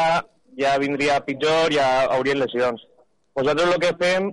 ja 0.60 0.78
vindria 0.82 1.20
pitjor, 1.26 1.74
ja 1.74 2.06
haurien 2.16 2.40
lesions. 2.40 2.84
Nosaltres 3.38 3.74
el 3.74 3.82
que 3.84 3.92
fem 4.00 4.32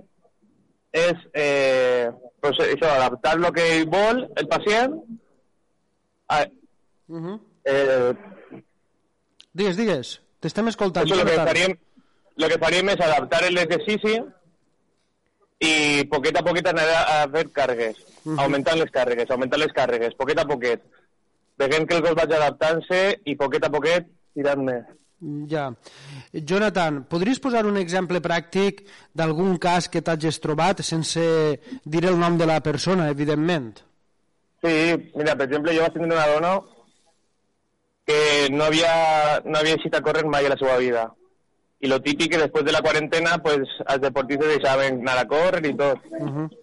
és 0.97 1.27
eh, 1.33 2.07
pues 2.41 2.59
això, 2.63 2.89
adaptar 2.89 3.35
el 3.37 3.49
que 3.55 3.67
vol 3.91 4.23
el 4.35 4.47
pacient 4.47 4.95
a, 6.27 6.41
uh 7.07 7.21
-huh. 7.21 7.39
eh, 7.63 8.13
digues, 9.53 9.77
digues, 9.77 10.21
t'estem 10.39 10.67
escoltant. 10.67 11.05
Això, 11.05 11.19
el, 11.21 11.27
que 11.27 11.45
faríem, 11.51 11.77
el 12.37 12.49
que 12.49 12.59
faríem 12.65 12.89
és 12.89 12.99
adaptar 12.99 13.41
l'exercici 13.51 14.17
i 15.59 16.05
poquet 16.09 16.37
a 16.37 16.43
poquet 16.43 16.67
anar 16.67 16.87
a 17.15 17.27
fer 17.29 17.45
càrregues, 17.51 17.95
uh 18.27 18.33
-huh. 18.33 18.43
augmentant 18.43 18.77
les 18.77 18.91
càrregues, 18.91 19.31
augmentant 19.31 19.61
les 19.61 19.73
càrregues, 19.73 20.15
poquet 20.19 20.39
a 20.39 20.45
poquet. 20.45 20.83
Veient 21.57 21.87
que 21.87 21.95
el 21.95 22.03
cos 22.03 22.15
vagi 22.15 22.33
adaptant-se 22.33 23.21
i 23.25 23.35
poquet 23.35 23.63
a 23.65 23.69
poquet 23.69 24.05
tirant 24.33 24.63
més. 24.63 24.85
Ja. 25.49 25.73
Jonathan, 26.31 27.05
podries 27.09 27.39
posar 27.39 27.65
un 27.65 27.77
exemple 27.77 28.21
pràctic 28.21 28.83
d'algun 29.13 29.57
cas 29.57 29.89
que 29.89 30.01
t'hagis 30.01 30.39
trobat 30.39 30.81
sense 30.81 31.59
dir 31.83 32.05
el 32.05 32.19
nom 32.19 32.37
de 32.37 32.45
la 32.45 32.61
persona, 32.61 33.09
evidentment? 33.09 33.79
Sí, 34.61 34.75
mira, 35.15 35.35
per 35.35 35.47
exemple, 35.47 35.73
jo 35.73 35.81
vaig 35.81 35.93
tenir 35.93 36.11
una 36.11 36.27
dona 36.27 36.61
que 38.05 38.47
no 38.51 38.63
havia, 38.65 39.41
no 39.45 39.57
havia 39.57 39.73
eixit 39.73 39.95
a 39.95 40.01
córrer 40.01 40.25
mai 40.25 40.45
a 40.45 40.49
la 40.49 40.57
seva 40.57 40.77
vida 40.77 41.13
y 41.79 41.87
lo 41.87 42.01
típico 42.01 42.31
que 42.31 42.43
después 42.43 42.65
de 42.65 42.71
la 42.71 42.81
cuarentena, 42.81 43.37
pues, 43.41 43.67
als 43.85 44.01
deportistes 44.01 44.47
deixaven 44.47 45.01
anar 45.01 45.19
a 45.19 45.27
córrer 45.27 45.65
i 45.65 45.75
tot. 45.75 45.99
Uh 46.09 46.25
-huh. 46.25 46.57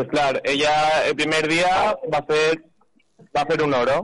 Pues 0.00 0.08
clar, 0.08 0.40
ella 0.44 1.04
el 1.04 1.14
primer 1.14 1.46
dia 1.46 1.92
va 2.08 2.22
fer, 2.24 2.62
va 3.36 3.42
fer 3.44 3.58
un 3.60 3.74
oro 3.76 3.96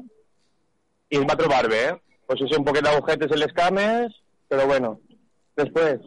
i 1.08 1.16
es 1.16 1.22
va 1.24 1.36
trobar 1.40 1.70
bé. 1.72 1.94
Pues 2.28 2.42
és 2.44 2.52
un 2.52 2.66
poquet 2.66 2.84
d'agujetes 2.84 3.30
en 3.32 3.40
les 3.40 3.54
cames, 3.56 4.18
però 4.44 4.66
bueno. 4.68 4.90
Després, 5.56 6.02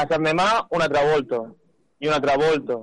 a 0.00 0.06
Sant 0.08 0.24
Demà, 0.24 0.46
un 0.72 0.80
altre 0.80 1.02
i 2.00 2.08
un 2.08 2.14
altre 2.14 2.38
volto. 2.40 2.78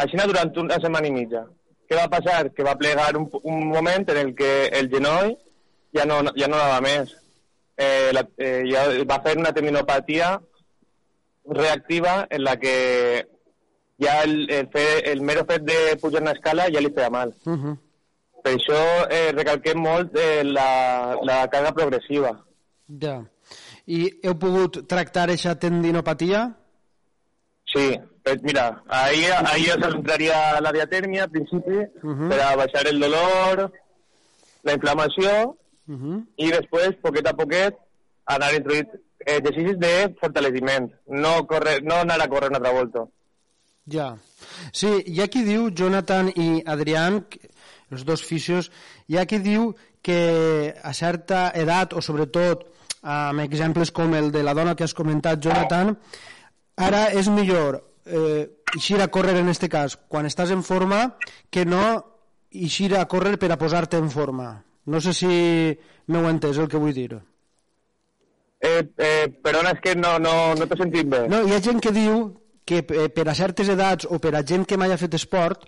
Així 0.00 0.16
durant 0.16 0.54
una 0.56 0.78
setmana 0.80 1.10
i 1.10 1.12
mitja. 1.18 1.44
Què 1.84 2.00
va 2.00 2.08
passar? 2.08 2.48
Que 2.56 2.64
va 2.64 2.78
plegar 2.80 3.10
un, 3.20 3.28
un 3.42 3.68
moment 3.74 4.08
en 4.08 4.22
el 4.22 4.34
que 4.34 4.70
el 4.72 4.88
genoll 4.88 5.34
ja 5.92 6.08
no, 6.08 6.22
ja 6.32 6.48
no 6.48 6.56
anava 6.56 6.80
més 6.80 7.12
eh, 7.76 8.08
la, 8.16 8.24
eh, 8.38 8.64
ya 8.72 8.88
va 9.04 9.16
a 9.16 9.18
hacer 9.18 9.36
una 9.36 9.52
tendinopatía 9.52 10.40
reactiva 11.44 12.26
en 12.30 12.42
la 12.42 12.56
que 12.56 13.28
ya 14.02 14.22
el, 14.22 14.50
el, 14.50 14.68
fe, 14.74 14.84
el 15.12 15.22
mero 15.22 15.44
fet 15.48 15.64
de 15.68 15.96
pujar 16.00 16.22
una 16.22 16.34
escala 16.36 16.68
ja 16.74 16.80
li 16.80 16.92
feia 16.96 17.10
mal. 17.10 17.34
Uh 17.46 17.56
-huh. 17.56 17.76
Per 18.42 18.52
això 18.56 18.80
eh, 19.10 19.30
recalquem 19.32 19.78
molt 19.78 20.16
eh, 20.18 20.42
la, 20.44 21.16
la 21.22 21.36
càrrega 21.50 21.74
progressiva. 21.74 22.32
Ja. 23.02 23.22
I 23.86 24.00
heu 24.22 24.34
pogut 24.38 24.86
tractar 24.88 25.28
aquesta 25.28 25.54
tendinopatia? 25.58 26.40
Sí, 27.72 27.98
pues 28.22 28.42
mira, 28.42 28.82
ahí, 28.88 29.24
ahí 29.52 29.66
os 29.70 29.94
entraría 29.94 30.60
la 30.60 30.72
diatermia 30.72 31.24
al 31.24 31.30
principi 31.30 31.78
uh 32.02 32.10
-huh. 32.10 32.28
per 32.28 32.40
a 32.40 32.56
baixar 32.56 32.86
el 32.86 33.00
dolor, 33.00 33.72
la 34.62 34.72
inflamació 34.72 35.56
Uh 35.88 35.94
-huh. 35.94 36.26
I 36.36 36.50
després, 36.50 36.96
poquet 37.02 37.26
a 37.26 37.34
poquet, 37.34 37.74
anar 38.24 38.54
introduint 38.54 38.88
exercicis 39.18 39.78
de 39.78 40.14
fortaleciment, 40.20 40.92
no, 41.06 41.46
correr, 41.46 41.82
no 41.82 41.94
anar 41.94 42.20
a 42.22 42.28
córrer 42.28 42.50
una 42.50 42.58
altra 42.58 42.72
volta. 42.72 43.00
Ja. 43.90 44.16
Sí, 44.70 44.90
hi 45.06 45.20
ha 45.22 45.28
qui 45.30 45.42
diu, 45.46 45.70
Jonathan 45.74 46.30
i 46.36 46.62
Adrián, 46.66 47.22
els 47.90 48.04
dos 48.06 48.22
fisios, 48.22 48.70
hi 49.08 49.18
ha 49.18 49.26
qui 49.26 49.40
diu 49.42 49.72
que 50.02 50.74
a 50.82 50.92
certa 50.94 51.50
edat, 51.54 51.94
o 51.94 52.02
sobretot 52.02 52.66
amb 53.02 53.42
exemples 53.42 53.90
com 53.90 54.14
el 54.14 54.30
de 54.34 54.42
la 54.46 54.54
dona 54.54 54.76
que 54.78 54.86
has 54.86 54.94
comentat, 54.94 55.42
Jonathan, 55.42 55.96
ara 56.78 57.08
és 57.10 57.28
millor 57.28 57.80
eh, 58.06 58.50
eixir 58.74 59.00
a 59.02 59.10
córrer 59.10 59.36
en 59.40 59.50
este 59.50 59.68
cas 59.68 59.98
quan 60.08 60.26
estàs 60.26 60.50
en 60.54 60.62
forma 60.62 61.16
que 61.50 61.66
no 61.66 61.82
eixir 62.52 62.94
a 62.96 63.06
córrer 63.08 63.38
per 63.38 63.50
a 63.52 63.58
posar-te 63.58 63.98
en 63.98 64.10
forma. 64.10 64.62
No 64.86 65.00
sé 65.00 65.12
si 65.14 65.28
m'heu 66.06 66.28
entès 66.30 66.58
el 66.58 66.68
que 66.70 66.78
vull 66.78 66.94
dir. 66.94 67.18
Eh, 68.62 68.82
eh, 68.98 69.26
perdona, 69.42 69.74
és 69.74 69.82
que 69.82 69.94
no, 69.98 70.18
no, 70.22 70.54
no 70.54 70.66
t'he 70.66 70.78
sentit 70.78 71.08
bé. 71.10 71.26
No, 71.30 71.42
hi 71.46 71.54
ha 71.54 71.62
gent 71.62 71.82
que 71.82 71.94
diu 71.94 72.28
que 72.64 72.82
eh, 72.82 73.08
per 73.10 73.28
a 73.28 73.34
certes 73.34 73.68
edats 73.68 74.06
o 74.08 74.18
per 74.22 74.34
a 74.36 74.42
gent 74.46 74.66
que 74.68 74.78
mai 74.78 74.92
ha 74.92 75.00
fet 75.00 75.14
esport 75.18 75.66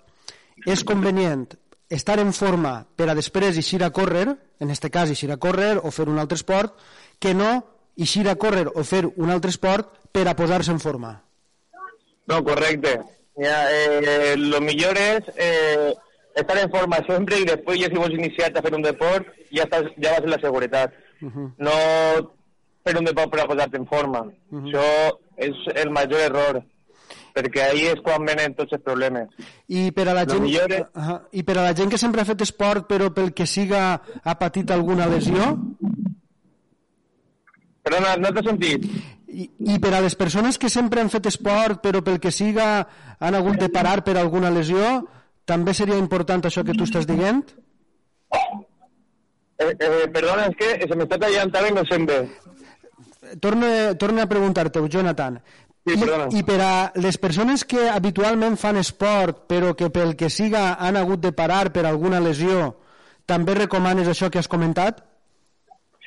és 0.65 0.83
convenient 0.87 1.47
estar 1.89 2.19
en 2.19 2.31
forma 2.33 2.85
per 2.95 3.09
a 3.09 3.15
després 3.17 3.57
eixir 3.57 3.83
a 3.83 3.91
córrer, 3.93 4.27
en 4.59 4.71
aquest 4.71 4.87
cas 4.91 5.11
eixir 5.11 5.31
a 5.31 5.37
córrer 5.37 5.75
o 5.77 5.91
fer 5.91 6.07
un 6.09 6.19
altre 6.19 6.39
esport, 6.39 6.73
que 7.19 7.33
no 7.33 7.63
eixir 7.97 8.27
a 8.29 8.35
córrer 8.35 8.67
o 8.73 8.83
fer 8.83 9.05
un 9.05 9.29
altre 9.29 9.53
esport 9.53 9.91
per 10.11 10.27
a 10.27 10.35
posar-se 10.35 10.71
en 10.71 10.79
forma. 10.79 11.19
No, 12.27 12.41
correcte. 12.43 12.97
Ja, 13.37 13.57
eh, 13.69 14.35
lo 14.37 14.61
millor 14.63 14.97
és 14.97 15.27
eh, 15.35 15.91
estar 16.35 16.57
en 16.59 16.71
forma 16.71 17.01
sempre 17.07 17.39
i 17.39 17.47
després 17.47 17.81
ja 17.81 17.89
si 17.91 17.99
vols 17.99 18.15
iniciar-te 18.15 18.59
a 18.59 18.63
fer 18.63 18.73
un 18.75 18.85
deport 18.85 19.27
ja, 19.51 19.65
estàs, 19.65 19.91
ja 19.99 20.15
vas 20.15 20.23
en 20.23 20.31
la 20.31 20.39
seguretat. 20.41 20.95
Uh 21.21 21.29
-huh. 21.29 21.51
No 21.57 21.75
fer 22.83 22.97
un 22.97 23.05
deport 23.05 23.31
per 23.31 23.41
a 23.41 23.47
posar-te 23.47 23.77
en 23.77 23.87
forma. 23.87 24.21
Uh 24.21 24.31
-huh. 24.31 24.63
Això 24.63 25.17
és 25.37 25.55
el 25.75 25.89
major 25.91 26.19
error 26.19 26.63
perquè 27.35 27.65
ahí 27.65 27.87
és 27.91 28.01
quan 28.03 28.23
venen 28.27 28.55
tots 28.55 28.77
els 28.77 28.83
problemes. 28.85 29.31
I 29.67 29.89
per 29.95 30.07
a 30.07 30.15
la 30.15 30.23
gent, 30.29 30.45
és... 30.47 30.85
uh 30.95 31.17
i 31.35 31.43
per 31.43 31.57
a 31.57 31.65
la 31.65 31.73
gent 31.75 31.91
que 31.91 31.99
sempre 31.99 32.23
ha 32.23 32.29
fet 32.29 32.45
esport 32.45 32.87
però 32.87 33.11
pel 33.13 33.33
que 33.35 33.47
siga 33.49 33.81
ha 34.23 34.35
patit 34.39 34.71
alguna 34.71 35.09
lesió? 35.11 35.51
Perdona, 37.85 38.15
no 38.17 38.31
t'he 38.33 38.45
sentit. 38.47 38.87
I, 39.35 39.49
I 39.75 39.81
per 39.83 39.91
a 39.97 40.01
les 40.05 40.15
persones 40.15 40.57
que 40.57 40.71
sempre 40.71 41.03
han 41.03 41.11
fet 41.11 41.27
esport 41.27 41.83
però 41.83 42.01
pel 42.05 42.21
que 42.23 42.31
siga 42.31 42.69
han 43.19 43.35
hagut 43.35 43.59
de 43.59 43.69
parar 43.73 43.99
per 44.07 44.15
alguna 44.17 44.53
lesió, 44.53 44.95
també 45.45 45.75
seria 45.75 45.99
important 45.99 46.47
això 46.47 46.63
que 46.65 46.77
tu 46.77 46.87
estàs 46.87 47.05
dient? 47.09 47.43
Eh, 49.59 49.71
eh, 49.71 50.07
perdona, 50.11 50.47
és 50.49 50.55
que 50.59 50.87
se 50.87 50.97
m'està 50.97 51.19
tallant 51.19 51.51
també 51.51 51.75
no 51.75 51.83
sent 51.89 52.07
bé. 52.09 52.23
Torne, 53.41 53.69
torne 53.97 54.21
a 54.21 54.29
preguntar-te, 54.29 54.81
Jonathan. 54.91 55.39
Sí, 55.85 55.93
I, 55.93 56.39
I 56.39 56.43
per 56.47 56.59
a 56.65 56.91
les 56.97 57.17
persones 57.21 57.63
que 57.69 57.89
habitualment 57.93 58.57
fan 58.57 58.79
esport 58.81 59.43
però 59.51 59.75
que 59.77 59.91
pel 59.93 60.15
que 60.17 60.31
siga 60.33 60.71
han 60.81 60.97
hagut 60.97 61.21
de 61.21 61.31
parar 61.31 61.69
per 61.73 61.85
alguna 61.85 62.19
lesió, 62.19 62.71
també 63.29 63.53
recomanes 63.53 64.09
això 64.09 64.31
que 64.33 64.41
has 64.41 64.49
comentat? 64.49 65.03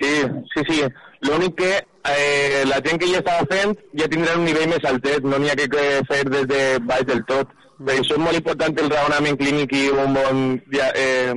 Sí, 0.01 0.11
sí, 0.55 0.65
sí. 0.67 0.81
L'únic 1.27 1.55
que 1.59 1.71
eh, 1.79 2.65
la 2.67 2.81
gent 2.83 2.99
que 2.99 3.11
ja 3.11 3.23
estava 3.23 3.47
fent 3.51 3.77
ja 3.99 4.11
tindrà 4.11 4.35
un 4.39 4.45
nivell 4.47 4.69
més 4.71 4.85
altet, 4.87 5.23
no 5.23 5.39
n'hi 5.39 5.51
ha 5.51 5.57
que 5.59 5.87
fer 6.11 6.25
des 6.31 6.51
de 6.51 6.61
baix 6.87 7.07
del 7.07 7.25
tot 7.31 7.55
Per 7.79 7.95
això 7.95 8.17
és 8.17 8.23
molt 8.23 8.35
important 8.35 8.81
el 8.83 8.91
raonament 8.91 9.39
clínic 9.39 9.73
i 9.79 9.85
un 9.95 10.15
bon, 10.17 10.39
eh, 10.75 11.35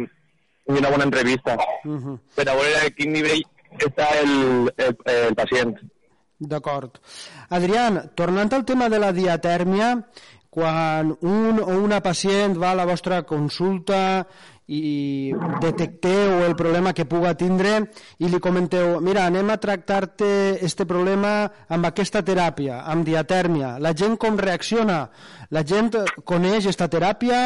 una 0.73 0.89
bona 0.89 1.05
entrevista 1.05 1.53
uh 1.85 1.97
-huh. 1.97 2.17
per 2.35 2.49
a 2.49 2.55
veure 2.55 2.77
a 2.81 2.89
quin 2.97 3.13
nivell 3.13 3.43
està 3.77 4.07
el, 4.21 4.71
el, 4.77 4.95
el 5.05 5.35
pacient. 5.35 5.77
D'acord. 6.41 6.97
Adrián, 7.53 8.07
tornant 8.17 8.49
al 8.55 8.65
tema 8.65 8.89
de 8.89 8.97
la 8.97 9.11
diatèrmia, 9.13 9.93
quan 10.51 11.13
un 11.21 11.61
o 11.63 11.75
una 11.79 12.01
pacient 12.03 12.57
va 12.59 12.71
a 12.73 12.77
la 12.79 12.85
vostra 12.89 13.21
consulta 13.23 14.25
i 14.71 15.31
detecteu 15.61 16.41
el 16.47 16.55
problema 16.59 16.93
que 16.97 17.05
puga 17.05 17.35
tindre 17.39 17.75
i 18.19 18.27
li 18.31 18.39
comenteu, 18.43 18.97
mira, 19.05 19.27
anem 19.29 19.51
a 19.53 19.59
tractar-te 19.63 20.31
este 20.65 20.87
problema 20.89 21.33
amb 21.69 21.87
aquesta 21.87 22.23
teràpia, 22.27 22.81
amb 22.89 23.05
diatèrmia. 23.07 23.75
La 23.79 23.93
gent 23.93 24.17
com 24.17 24.39
reacciona? 24.39 25.03
La 25.51 25.63
gent 25.63 25.93
coneix 26.25 26.65
aquesta 26.65 26.89
teràpia? 26.91 27.41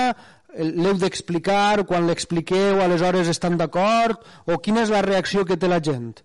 L'heu 0.56 0.96
d'explicar? 1.02 1.84
Quan 1.90 2.08
l'expliqueu 2.08 2.80
aleshores 2.80 3.28
estan 3.28 3.60
d'acord? 3.60 4.24
O 4.48 4.62
quina 4.64 4.86
és 4.86 4.94
la 4.94 5.04
reacció 5.06 5.44
que 5.46 5.60
té 5.60 5.68
la 5.68 5.84
gent? 5.84 6.16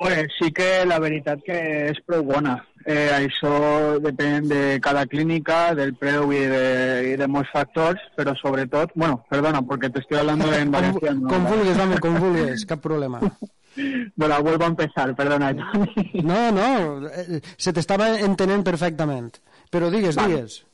Bueno, 0.00 0.28
sí 0.38 0.52
que 0.52 0.84
la 0.84 0.98
veritat 1.00 1.40
que 1.46 1.58
és 1.88 2.00
prou 2.04 2.22
bona. 2.28 2.58
Eh, 2.88 3.08
això 3.12 3.52
depèn 4.04 4.46
de 4.48 4.60
cada 4.84 5.04
clínica, 5.08 5.74
del 5.76 5.94
preu 5.98 6.30
i 6.32 6.42
de, 6.48 6.66
i 7.10 7.14
de 7.20 7.28
molts 7.28 7.50
factors, 7.52 8.00
però 8.16 8.34
sobretot, 8.38 8.92
bueno, 8.94 9.22
perdona, 9.32 9.62
perquè 9.64 9.90
te 9.92 10.00
estoy 10.04 10.20
hablando 10.20 10.52
en 10.52 10.70
valenciano. 10.72 11.26
Com, 11.26 11.34
com 11.34 11.50
vulguis, 11.52 11.80
home, 11.84 12.00
com 12.04 12.20
vulguis, 12.20 12.66
cap 12.68 12.84
problema. 12.84 13.22
Bueno, 14.16 14.42
vuelvo 14.42 14.64
a 14.64 14.72
empezar, 14.72 15.14
perdona. 15.14 15.52
No, 15.52 16.38
no, 16.50 16.70
eh, 17.08 17.38
se 17.56 17.70
t'estava 17.72 18.08
entenent 18.26 18.64
perfectament, 18.66 19.36
però 19.70 19.86
digues, 19.92 20.16
vale. 20.18 20.40
digues. 20.40 20.64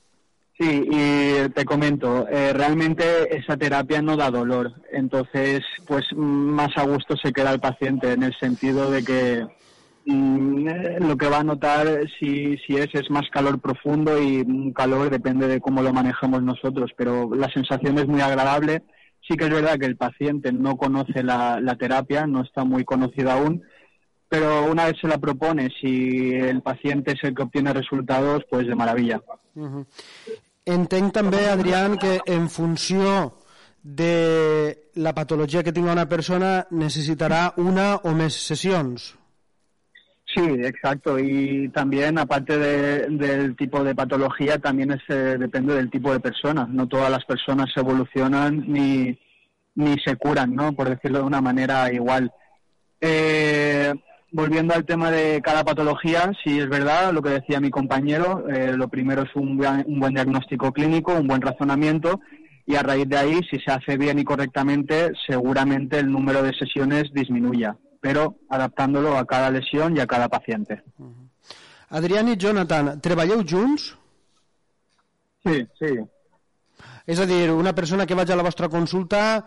Sí, 0.56 0.86
y 0.88 1.48
te 1.48 1.64
comento, 1.64 2.28
eh, 2.28 2.52
realmente 2.52 3.36
esa 3.36 3.56
terapia 3.56 4.00
no 4.00 4.16
da 4.16 4.30
dolor, 4.30 4.72
entonces 4.92 5.62
pues 5.84 6.04
más 6.14 6.68
a 6.76 6.84
gusto 6.84 7.16
se 7.16 7.32
queda 7.32 7.52
el 7.52 7.58
paciente 7.58 8.12
en 8.12 8.22
el 8.22 8.32
sentido 8.38 8.88
de 8.88 9.02
que 9.02 9.44
mm, 10.06 10.68
eh, 10.68 10.98
lo 11.00 11.16
que 11.16 11.28
va 11.28 11.38
a 11.38 11.44
notar 11.44 11.86
si, 12.20 12.56
si 12.58 12.76
es 12.76 12.86
es 12.94 13.10
más 13.10 13.28
calor 13.32 13.60
profundo 13.60 14.22
y 14.22 14.72
calor 14.74 15.10
depende 15.10 15.48
de 15.48 15.60
cómo 15.60 15.82
lo 15.82 15.92
manejamos 15.92 16.40
nosotros, 16.44 16.92
pero 16.96 17.34
la 17.34 17.48
sensación 17.48 17.98
es 17.98 18.06
muy 18.06 18.20
agradable. 18.20 18.84
Sí 19.28 19.36
que 19.36 19.46
es 19.46 19.50
verdad 19.50 19.78
que 19.78 19.86
el 19.86 19.96
paciente 19.96 20.52
no 20.52 20.76
conoce 20.76 21.24
la, 21.24 21.58
la 21.60 21.76
terapia, 21.76 22.26
no 22.28 22.42
está 22.42 22.62
muy 22.62 22.84
conocido 22.84 23.32
aún, 23.32 23.62
pero 24.28 24.70
una 24.70 24.86
vez 24.86 24.96
se 25.00 25.08
la 25.08 25.18
propone, 25.18 25.70
si 25.80 26.32
el 26.34 26.62
paciente 26.62 27.12
es 27.12 27.22
el 27.22 27.34
que 27.34 27.42
obtiene 27.42 27.72
resultados, 27.72 28.44
pues 28.50 28.66
de 28.66 28.74
maravilla. 28.74 29.20
Uh 29.54 29.66
-huh. 29.66 29.86
Entenc 30.64 31.12
també, 31.12 31.46
Adrián, 31.48 31.98
que 31.98 32.20
en 32.26 32.48
funció 32.48 33.34
de 33.82 34.88
la 34.94 35.12
patologia 35.12 35.62
que 35.62 35.72
tinga 35.72 35.92
una 35.92 36.08
persona 36.08 36.66
necesitará 36.70 37.52
una 37.56 37.96
o 37.96 38.14
més 38.14 38.32
sesiones. 38.32 39.14
Sí, 40.34 40.40
exacto. 40.40 41.18
Y 41.18 41.68
también, 41.68 42.18
aparte 42.18 42.58
de, 42.58 43.06
del 43.08 43.54
tipo 43.56 43.84
de 43.84 43.94
patología, 43.94 44.58
también 44.58 44.90
es, 44.92 45.02
eh, 45.08 45.36
depende 45.38 45.74
del 45.74 45.90
tipo 45.90 46.10
de 46.12 46.18
persona. 46.18 46.66
No 46.68 46.88
todas 46.88 47.10
las 47.10 47.24
personas 47.24 47.70
evolucionan 47.76 48.64
ni, 48.66 49.16
ni 49.74 49.96
se 50.04 50.16
curan, 50.16 50.54
¿no? 50.54 50.72
Por 50.72 50.88
decirlo 50.88 51.18
de 51.18 51.24
una 51.24 51.40
manera 51.40 51.92
igual. 51.92 52.32
Eh, 53.00 53.92
volviendo 54.34 54.74
al 54.74 54.84
tema 54.84 55.12
de 55.12 55.40
cada 55.42 55.62
patología, 55.64 56.32
sí 56.42 56.58
es 56.58 56.68
verdad 56.68 57.12
lo 57.12 57.22
que 57.22 57.30
decía 57.30 57.60
mi 57.60 57.70
compañero, 57.70 58.48
eh, 58.48 58.72
lo 58.76 58.88
primero 58.88 59.22
es 59.22 59.30
un, 59.36 59.64
un 59.86 60.00
buen 60.00 60.12
diagnóstico 60.12 60.72
clínico, 60.72 61.14
un 61.14 61.28
buen 61.28 61.40
razonamiento 61.40 62.20
y 62.66 62.74
a 62.74 62.82
raíz 62.82 63.08
de 63.08 63.16
ahí, 63.16 63.40
si 63.48 63.60
se 63.60 63.70
hace 63.70 63.96
bien 63.96 64.18
y 64.18 64.24
correctamente, 64.24 65.12
seguramente 65.28 66.00
el 66.00 66.10
número 66.10 66.42
de 66.42 66.52
sesiones 66.52 67.12
disminuya, 67.12 67.76
pero 68.00 68.38
adaptándolo 68.50 69.16
a 69.16 69.24
cada 69.24 69.50
lesión 69.50 69.96
y 69.96 70.00
a 70.00 70.06
cada 70.08 70.28
paciente. 70.28 70.82
Adrián 71.90 72.26
i 72.28 72.36
Jonathan, 72.36 73.00
treballeu 73.00 73.44
junts? 73.46 73.94
Sí, 75.44 75.62
sí. 75.78 75.94
És 77.06 77.20
a 77.20 77.26
dir, 77.28 77.52
una 77.52 77.74
persona 77.74 78.06
que 78.06 78.16
vagi 78.16 78.32
a 78.32 78.36
la 78.36 78.42
vostra 78.42 78.70
consulta 78.72 79.44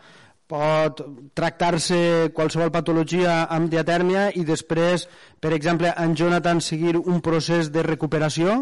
pot 0.47 1.01
tractar-se 1.35 2.31
qualsevol 2.35 2.71
patologia 2.71 3.43
amb 3.51 3.69
diatèrmia 3.71 4.29
i 4.39 4.45
després, 4.47 5.05
per 5.43 5.51
exemple, 5.53 5.91
en 5.91 6.15
Jonathan 6.15 6.61
seguir 6.63 6.95
un 6.97 7.19
procés 7.21 7.71
de 7.71 7.83
recuperació? 7.83 8.55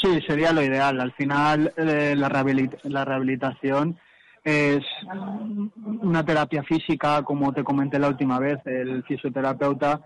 Sí, 0.00 0.20
sería 0.26 0.52
lo 0.52 0.62
ideal. 0.62 1.00
Al 1.00 1.12
final, 1.12 1.72
eh, 1.76 2.14
la, 2.16 2.28
rehabilit 2.28 2.74
la 2.84 3.04
rehabilitación 3.04 3.96
es 4.44 4.84
una 6.02 6.24
terapia 6.24 6.62
física, 6.62 7.22
como 7.22 7.52
te 7.52 7.64
comenté 7.64 7.98
la 7.98 8.08
última 8.08 8.38
vez. 8.38 8.60
El 8.64 9.02
fisioterapeuta 9.04 10.00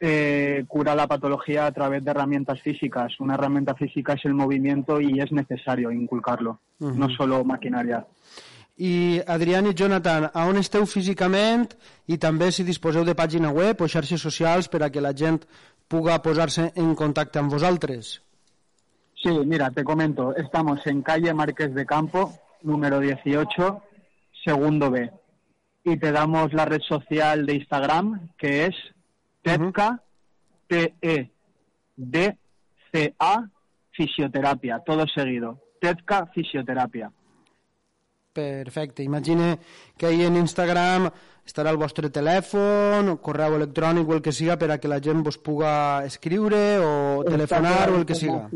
eh, 0.00 0.64
cura 0.68 0.94
la 0.94 1.06
patología 1.06 1.66
a 1.66 1.72
través 1.72 2.04
de 2.04 2.10
herramientas 2.10 2.60
físicas. 2.60 3.18
Una 3.20 3.34
herramienta 3.34 3.74
física 3.74 4.14
es 4.14 4.24
el 4.24 4.34
movimiento 4.34 5.00
y 5.00 5.20
es 5.20 5.32
necesario 5.32 5.90
inculcarlo, 5.90 6.60
uh 6.80 6.88
-huh. 6.88 6.94
no 6.94 7.08
solo 7.10 7.44
maquinaria. 7.44 8.06
I 8.76 9.22
Adrián 9.26 9.66
i 9.66 9.74
Jonathan, 9.74 10.28
a 10.34 10.44
on 10.44 10.60
esteu 10.60 10.84
físicament 10.84 11.70
i 12.12 12.18
també 12.20 12.50
si 12.52 12.64
disposeu 12.64 13.04
de 13.08 13.14
pàgina 13.16 13.50
web 13.52 13.80
o 13.80 13.88
xarxes 13.88 14.20
socials 14.20 14.68
per 14.68 14.82
a 14.84 14.90
que 14.92 15.00
la 15.00 15.14
gent 15.16 15.40
puga 15.88 16.20
posar-se 16.22 16.72
en 16.76 16.94
contacte 16.94 17.38
amb 17.40 17.52
vosaltres? 17.52 18.20
Sí, 19.22 19.32
mira, 19.46 19.70
te 19.70 19.82
comento. 19.82 20.36
Estamos 20.36 20.86
en 20.86 21.02
calle 21.02 21.32
Márquez 21.32 21.72
de 21.74 21.86
Campo, 21.86 22.34
número 22.62 23.00
18, 23.00 23.82
segundo 24.44 24.90
B. 24.90 25.10
Y 25.84 25.96
te 25.96 26.12
damos 26.12 26.52
la 26.52 26.66
red 26.66 26.82
social 26.82 27.46
de 27.46 27.54
Instagram, 27.54 28.28
que 28.36 28.66
es 28.66 28.74
TEDCA, 29.42 30.02
T-E-D-C-A, 30.66 31.30
fisioterapia, 33.92 34.80
todo 34.80 35.06
seguido. 35.06 35.62
TEDCA 35.80 36.26
Fisioterapia. 36.26 37.10
Perfecte. 38.36 39.02
Imagine 39.02 39.58
que 39.96 40.06
ahí 40.06 40.22
en 40.22 40.36
Instagram 40.36 41.08
estarà 41.46 41.70
el 41.72 41.78
vostre 41.80 42.10
telèfon, 42.12 43.14
correu 43.24 43.54
electrònic 43.56 44.10
o 44.10 44.16
el 44.18 44.20
que 44.20 44.34
siga 44.34 44.58
per 44.60 44.68
a 44.74 44.78
que 44.82 44.90
la 44.90 44.98
gent 45.00 45.22
vos 45.24 45.38
puga 45.38 46.04
escriure 46.04 46.60
o 46.84 47.22
telefonar 47.24 47.88
o 47.94 48.00
el 48.02 48.04
que 48.04 48.18
siga. 48.18 48.50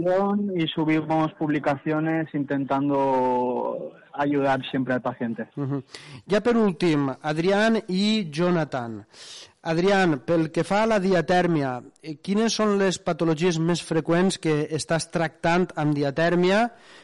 Y 0.55 0.67
subimos 0.75 1.33
publicaciones 1.39 2.29
intentando 2.35 3.95
ayudar 4.13 4.61
siempre 4.71 4.95
al 4.95 5.01
paciente. 5.01 5.49
Uh 5.57 5.65
-huh. 5.65 5.83
Ja 6.29 6.41
per 6.41 6.57
últim, 6.57 7.09
Adrián 7.23 7.81
i 7.89 8.29
Jonathan. 8.31 9.07
Adrián, 9.63 10.23
pel 10.25 10.47
que 10.55 10.63
fa 10.65 10.83
a 10.83 10.89
la 10.89 10.97
diatèrmia, 11.05 11.75
eh, 12.01 12.15
quines 12.25 12.55
són 12.57 12.79
les 12.81 12.97
patologies 13.05 13.59
més 13.61 13.83
freqüents 13.85 14.39
que 14.41 14.55
estàs 14.73 15.11
tractant 15.13 15.67
amb 15.77 15.93
diatèrmia? 15.97 16.63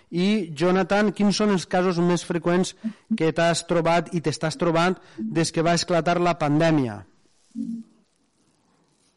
I, 0.08 0.48
Jonathan, 0.56 1.12
quins 1.12 1.36
són 1.36 1.52
els 1.52 1.66
casos 1.68 2.00
més 2.00 2.24
freqüents 2.24 2.72
que 3.18 3.28
t'has 3.36 3.66
trobat 3.68 4.08
i 4.16 4.22
t'estàs 4.24 4.56
trobant 4.56 4.96
des 5.18 5.52
que 5.52 5.66
va 5.66 5.76
esclatar 5.76 6.16
la 6.16 6.38
pandèmia? 6.40 7.02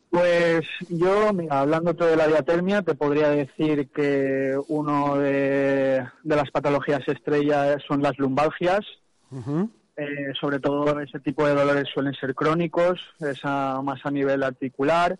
Pues 0.09 0.67
yo, 0.89 1.31
mira, 1.31 1.61
hablando 1.61 1.93
de 1.93 2.15
la 2.17 2.27
diatermia, 2.27 2.81
te 2.81 2.95
podría 2.95 3.29
decir 3.29 3.87
que 3.89 4.57
uno 4.67 5.17
de, 5.17 6.03
de 6.23 6.35
las 6.35 6.51
patologías 6.51 7.07
estrella 7.07 7.77
son 7.87 8.01
las 8.01 8.17
lumbalgias. 8.17 8.85
Uh 9.31 9.43
-huh. 9.45 9.69
Eh, 9.99 10.31
sobre 10.39 10.59
todo 10.59 10.97
ese 11.01 11.19
tipo 11.19 11.45
de 11.45 11.53
dolores 11.53 11.89
suelen 11.93 12.13
ser 12.13 12.33
crónicos, 12.33 13.01
esa 13.19 13.81
más 13.81 13.99
a 14.05 14.11
nivel 14.11 14.43
articular. 14.43 15.19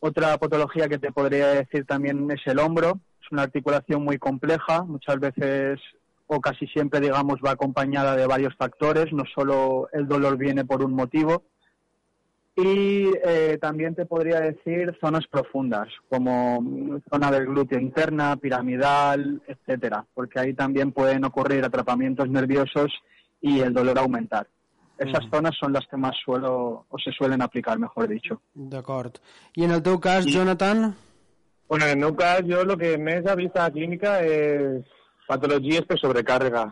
Otra 0.00 0.38
patología 0.38 0.88
que 0.88 0.98
te 0.98 1.12
podría 1.12 1.48
decir 1.48 1.84
también 1.84 2.30
es 2.30 2.40
el 2.46 2.58
hombro. 2.58 2.98
Es 3.22 3.30
una 3.30 3.42
articulación 3.42 4.02
muy 4.02 4.16
compleja, 4.16 4.84
muchas 4.84 5.20
veces 5.20 5.80
o 6.28 6.40
casi 6.40 6.66
siempre, 6.68 7.00
digamos, 7.00 7.40
va 7.44 7.50
acompañada 7.50 8.16
de 8.16 8.26
varios 8.26 8.56
factores, 8.56 9.12
no 9.12 9.24
solo 9.34 9.90
el 9.92 10.08
dolor 10.08 10.38
viene 10.38 10.64
por 10.64 10.82
un 10.82 10.94
motivo. 10.94 11.44
Y 12.56 13.10
eh, 13.22 13.58
también 13.60 13.94
te 13.94 14.06
podría 14.06 14.40
decir 14.40 14.96
zonas 14.98 15.26
profundas, 15.26 15.88
como 16.08 17.00
zona 17.10 17.30
del 17.30 17.44
glúteo 17.44 17.78
interna, 17.78 18.38
piramidal, 18.38 19.42
etcétera, 19.46 20.06
porque 20.14 20.40
ahí 20.40 20.54
también 20.54 20.92
pueden 20.92 21.24
ocurrir 21.26 21.62
atrapamientos 21.66 22.30
nerviosos 22.30 22.90
y 23.40 23.60
el 23.60 23.72
dolor 23.72 23.98
aumentar. 23.98 24.46
Esas 24.98 25.26
mm. 25.26 25.30
zonas 25.30 25.56
son 25.58 25.72
las 25.72 25.86
que 25.86 25.96
más 25.96 26.16
suelo, 26.24 26.86
o 26.88 26.98
se 26.98 27.12
suelen 27.12 27.42
aplicar, 27.42 27.78
mejor 27.78 28.08
dicho. 28.08 28.40
D'acord. 28.54 29.12
I 29.54 29.64
en 29.64 29.72
el 29.72 29.82
teu 29.82 30.00
cas, 30.00 30.26
I... 30.26 30.32
Jonathan? 30.32 30.94
Bueno, 31.68 31.84
en 31.84 31.90
el 31.90 31.98
meu 31.98 32.14
cas, 32.16 32.42
jo 32.46 32.62
el 32.62 32.76
que 32.78 32.96
més 32.96 33.26
he 33.26 33.34
vist 33.36 33.56
a 33.58 33.66
la 33.66 33.72
clínica 33.74 34.20
és 34.22 34.86
patologies 35.26 35.84
per 35.88 35.98
sobrecàrrega. 35.98 36.68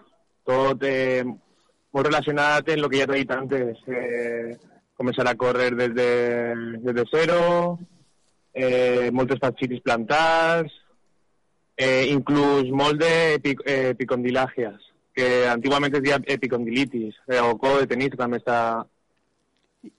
Tot 0.47 0.85
eh, 0.87 1.25
molt 1.25 2.07
relacionat 2.07 2.71
amb 2.71 2.79
el 2.79 2.89
que 2.93 3.01
ja 3.03 3.09
t'he 3.11 3.19
dit 3.19 3.35
antes. 3.35 3.83
Eh, 3.91 4.55
començar 4.95 5.27
a 5.27 5.35
córrer 5.35 5.73
des 5.75 5.93
de, 5.97 6.09
des 6.85 6.95
de 6.95 7.05
zero, 7.11 7.41
eh, 8.55 9.11
moltes 9.13 9.43
fascitis 9.43 9.83
plantars, 9.83 10.73
eh, 11.77 12.07
inclús 12.15 12.71
molt 12.71 13.03
d'epicondilàgies, 13.03 14.79
eh, 14.79 14.94
que 15.15 15.47
antigament 15.49 15.95
es 15.95 16.03
deia 16.03 16.19
epicondilitis, 16.37 17.15
eh, 17.31 17.41
o 17.41 17.55
co 17.61 17.77
de 17.79 17.89
tenit 17.91 18.17
també 18.19 18.41
està... 18.43 18.59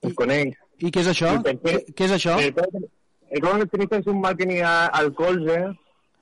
es 0.01 0.13
coneix. 0.17 0.53
I 0.83 0.91
què 0.91 1.03
és 1.05 1.09
això? 1.13 1.31
Què, 1.45 1.75
què 1.95 2.07
és 2.09 2.13
això? 2.17 2.35
El, 2.41 2.87
el 3.31 3.47
de 3.61 3.67
tenit 3.71 3.93
és 3.99 4.07
un 4.11 4.19
mal 4.21 4.35
que 4.35 4.47
n'hi 4.49 4.59
ha 4.65 4.75
al 4.99 5.13
colze, 5.15 5.59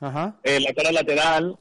uh 0.04 0.08
-huh. 0.08 0.28
eh, 0.44 0.60
la 0.60 0.74
cara 0.78 0.92
lateral, 0.92 1.56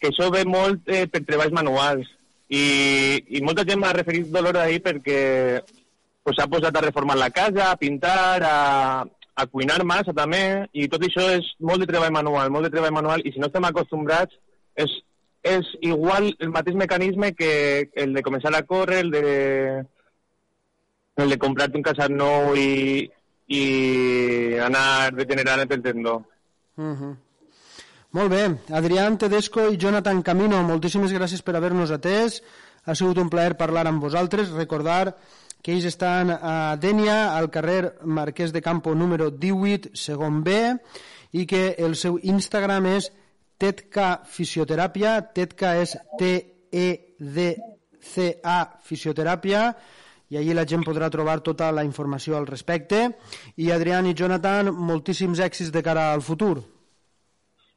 que 0.00 0.08
això 0.08 0.30
ve 0.32 0.44
molt 0.44 0.88
eh, 0.88 1.06
per 1.06 1.24
treballs 1.24 1.52
manuals. 1.52 2.06
I, 2.48 3.24
i 3.36 3.40
molta 3.40 3.64
gent 3.64 3.80
m'ha 3.80 3.92
referit 3.92 4.26
dolor 4.30 4.52
d'ahir 4.52 4.82
perquè 4.82 5.62
pues, 6.22 6.36
s'ha 6.36 6.46
posat 6.46 6.76
a 6.76 6.80
reformar 6.80 7.16
la 7.16 7.30
casa, 7.30 7.70
a 7.70 7.76
pintar, 7.76 8.42
a, 8.42 9.04
a 9.34 9.46
cuinar 9.46 9.84
massa 9.84 10.12
també, 10.12 10.66
i 10.72 10.88
tot 10.88 11.02
això 11.02 11.24
és 11.38 11.46
molt 11.60 11.80
de 11.80 11.88
treball 11.90 12.12
manual, 12.12 12.50
molt 12.50 12.68
de 12.68 12.70
treball 12.70 12.92
manual, 12.92 13.24
i 13.24 13.32
si 13.32 13.42
no 13.42 13.46
estem 13.50 13.64
acostumbrats, 13.64 14.36
és, 14.76 14.90
és 15.44 15.68
igual 15.84 16.30
el 16.40 16.50
mateix 16.50 16.76
mecanisme 16.80 17.34
que 17.36 17.90
el 17.94 18.14
de 18.16 18.22
començar 18.24 18.54
a 18.56 18.64
córrer, 18.64 19.02
el 19.04 19.10
de, 19.12 19.24
el 21.20 21.34
de 21.34 21.38
comprar-te 21.38 21.76
un 21.76 21.84
casat 21.84 22.14
nou 22.14 22.56
i, 22.56 23.04
i 23.52 23.62
anar 24.64 25.12
degenerant 25.12 25.66
el 25.68 25.82
tendó. 25.84 26.16
Uh 26.76 26.94
-huh. 26.96 27.12
Molt 28.14 28.30
bé. 28.30 28.44
Adrián 28.70 29.18
Tedesco 29.18 29.68
i 29.68 29.76
Jonathan 29.76 30.22
Camino, 30.22 30.62
moltíssimes 30.62 31.12
gràcies 31.12 31.42
per 31.42 31.56
haver-nos 31.56 31.90
atès. 31.90 32.42
Ha 32.86 32.94
sigut 32.94 33.18
un 33.18 33.28
plaer 33.28 33.56
parlar 33.56 33.86
amb 33.86 34.00
vosaltres. 34.00 34.50
Recordar 34.50 35.16
que 35.60 35.72
ells 35.72 35.84
estan 35.84 36.30
a 36.30 36.76
Dènia, 36.76 37.36
al 37.36 37.50
carrer 37.50 37.96
Marquès 38.04 38.52
de 38.52 38.62
Campo 38.62 38.94
número 38.94 39.30
18, 39.30 39.90
segon 39.94 40.42
B, 40.44 40.76
i 41.32 41.46
que 41.46 41.74
el 41.78 41.96
seu 41.96 42.18
Instagram 42.22 42.86
és 42.86 43.10
Tetka 43.64 44.20
Fisioteràpia, 44.28 45.16
Tetka 45.32 45.70
és 45.80 45.96
T-E-D-C-A 46.20 47.16
Fisioteràpia, 48.84 49.62
i 50.28 50.36
allí 50.36 50.52
la 50.56 50.66
gent 50.68 50.84
podrà 50.84 51.08
trobar 51.12 51.38
tota 51.46 51.70
la 51.72 51.84
informació 51.86 52.36
al 52.36 52.46
respecte. 52.50 52.98
I 53.56 53.70
Adrián 53.72 54.06
i 54.10 54.14
Jonathan, 54.18 54.68
moltíssims 54.74 55.40
èxits 55.40 55.72
de 55.72 55.82
cara 55.84 56.12
al 56.12 56.22
futur. 56.26 56.60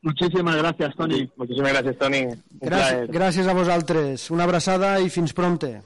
Muchísimas 0.02 0.56
gracias, 0.58 0.96
Toni. 0.96 1.30
Muchísimas 1.36 1.72
gracias, 1.74 1.98
Toni. 1.98 2.22
Gràcies, 2.62 3.10
gràcies 3.12 3.48
a 3.48 3.54
vosaltres. 3.54 4.30
Una 4.32 4.44
abraçada 4.48 5.00
i 5.00 5.10
fins 5.10 5.34
prompte. 5.34 5.82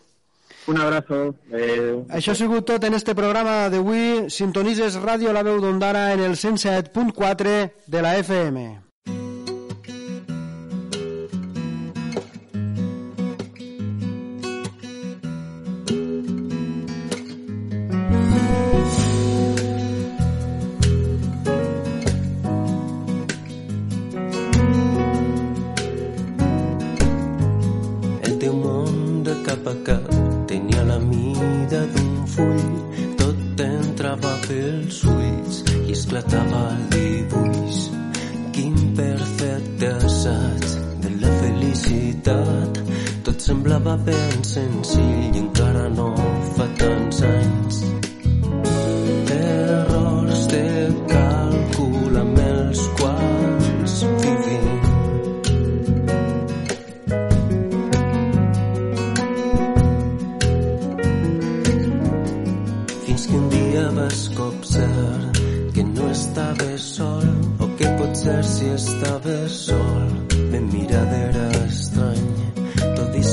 Un 0.67 0.77
abrazo. 0.77 1.35
Eh... 1.49 2.05
Això 2.13 2.33
ha 2.33 2.37
sigut 2.37 2.67
tot 2.69 2.83
en 2.85 2.93
este 2.97 3.15
programa 3.17 3.65
d'avui. 3.73 4.29
Sintonises 4.29 4.99
Ràdio 5.01 5.33
La 5.33 5.43
Veu 5.47 5.61
d'Ondara 5.61 6.11
en 6.13 6.21
el 6.27 6.37
107.4 6.37 7.57
de 7.87 8.01
la 8.01 8.15
FM. 8.21 8.90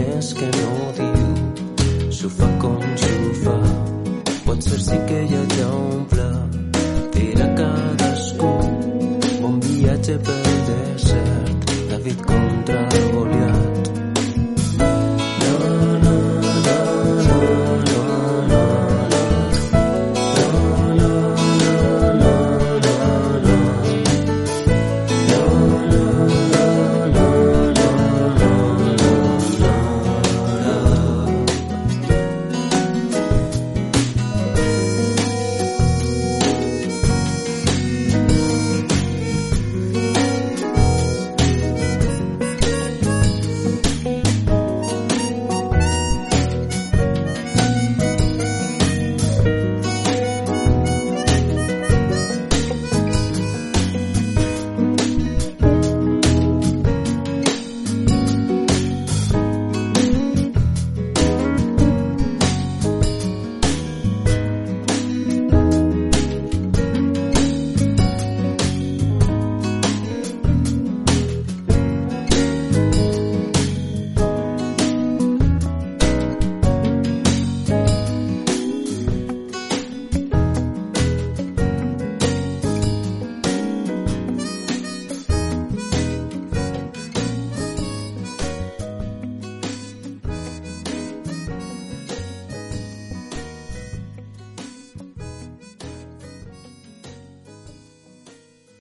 i 0.00 0.04
molt 0.04 0.14
més 0.16 0.32
que 0.34 0.50
no 0.56 0.92
diu. 0.96 1.09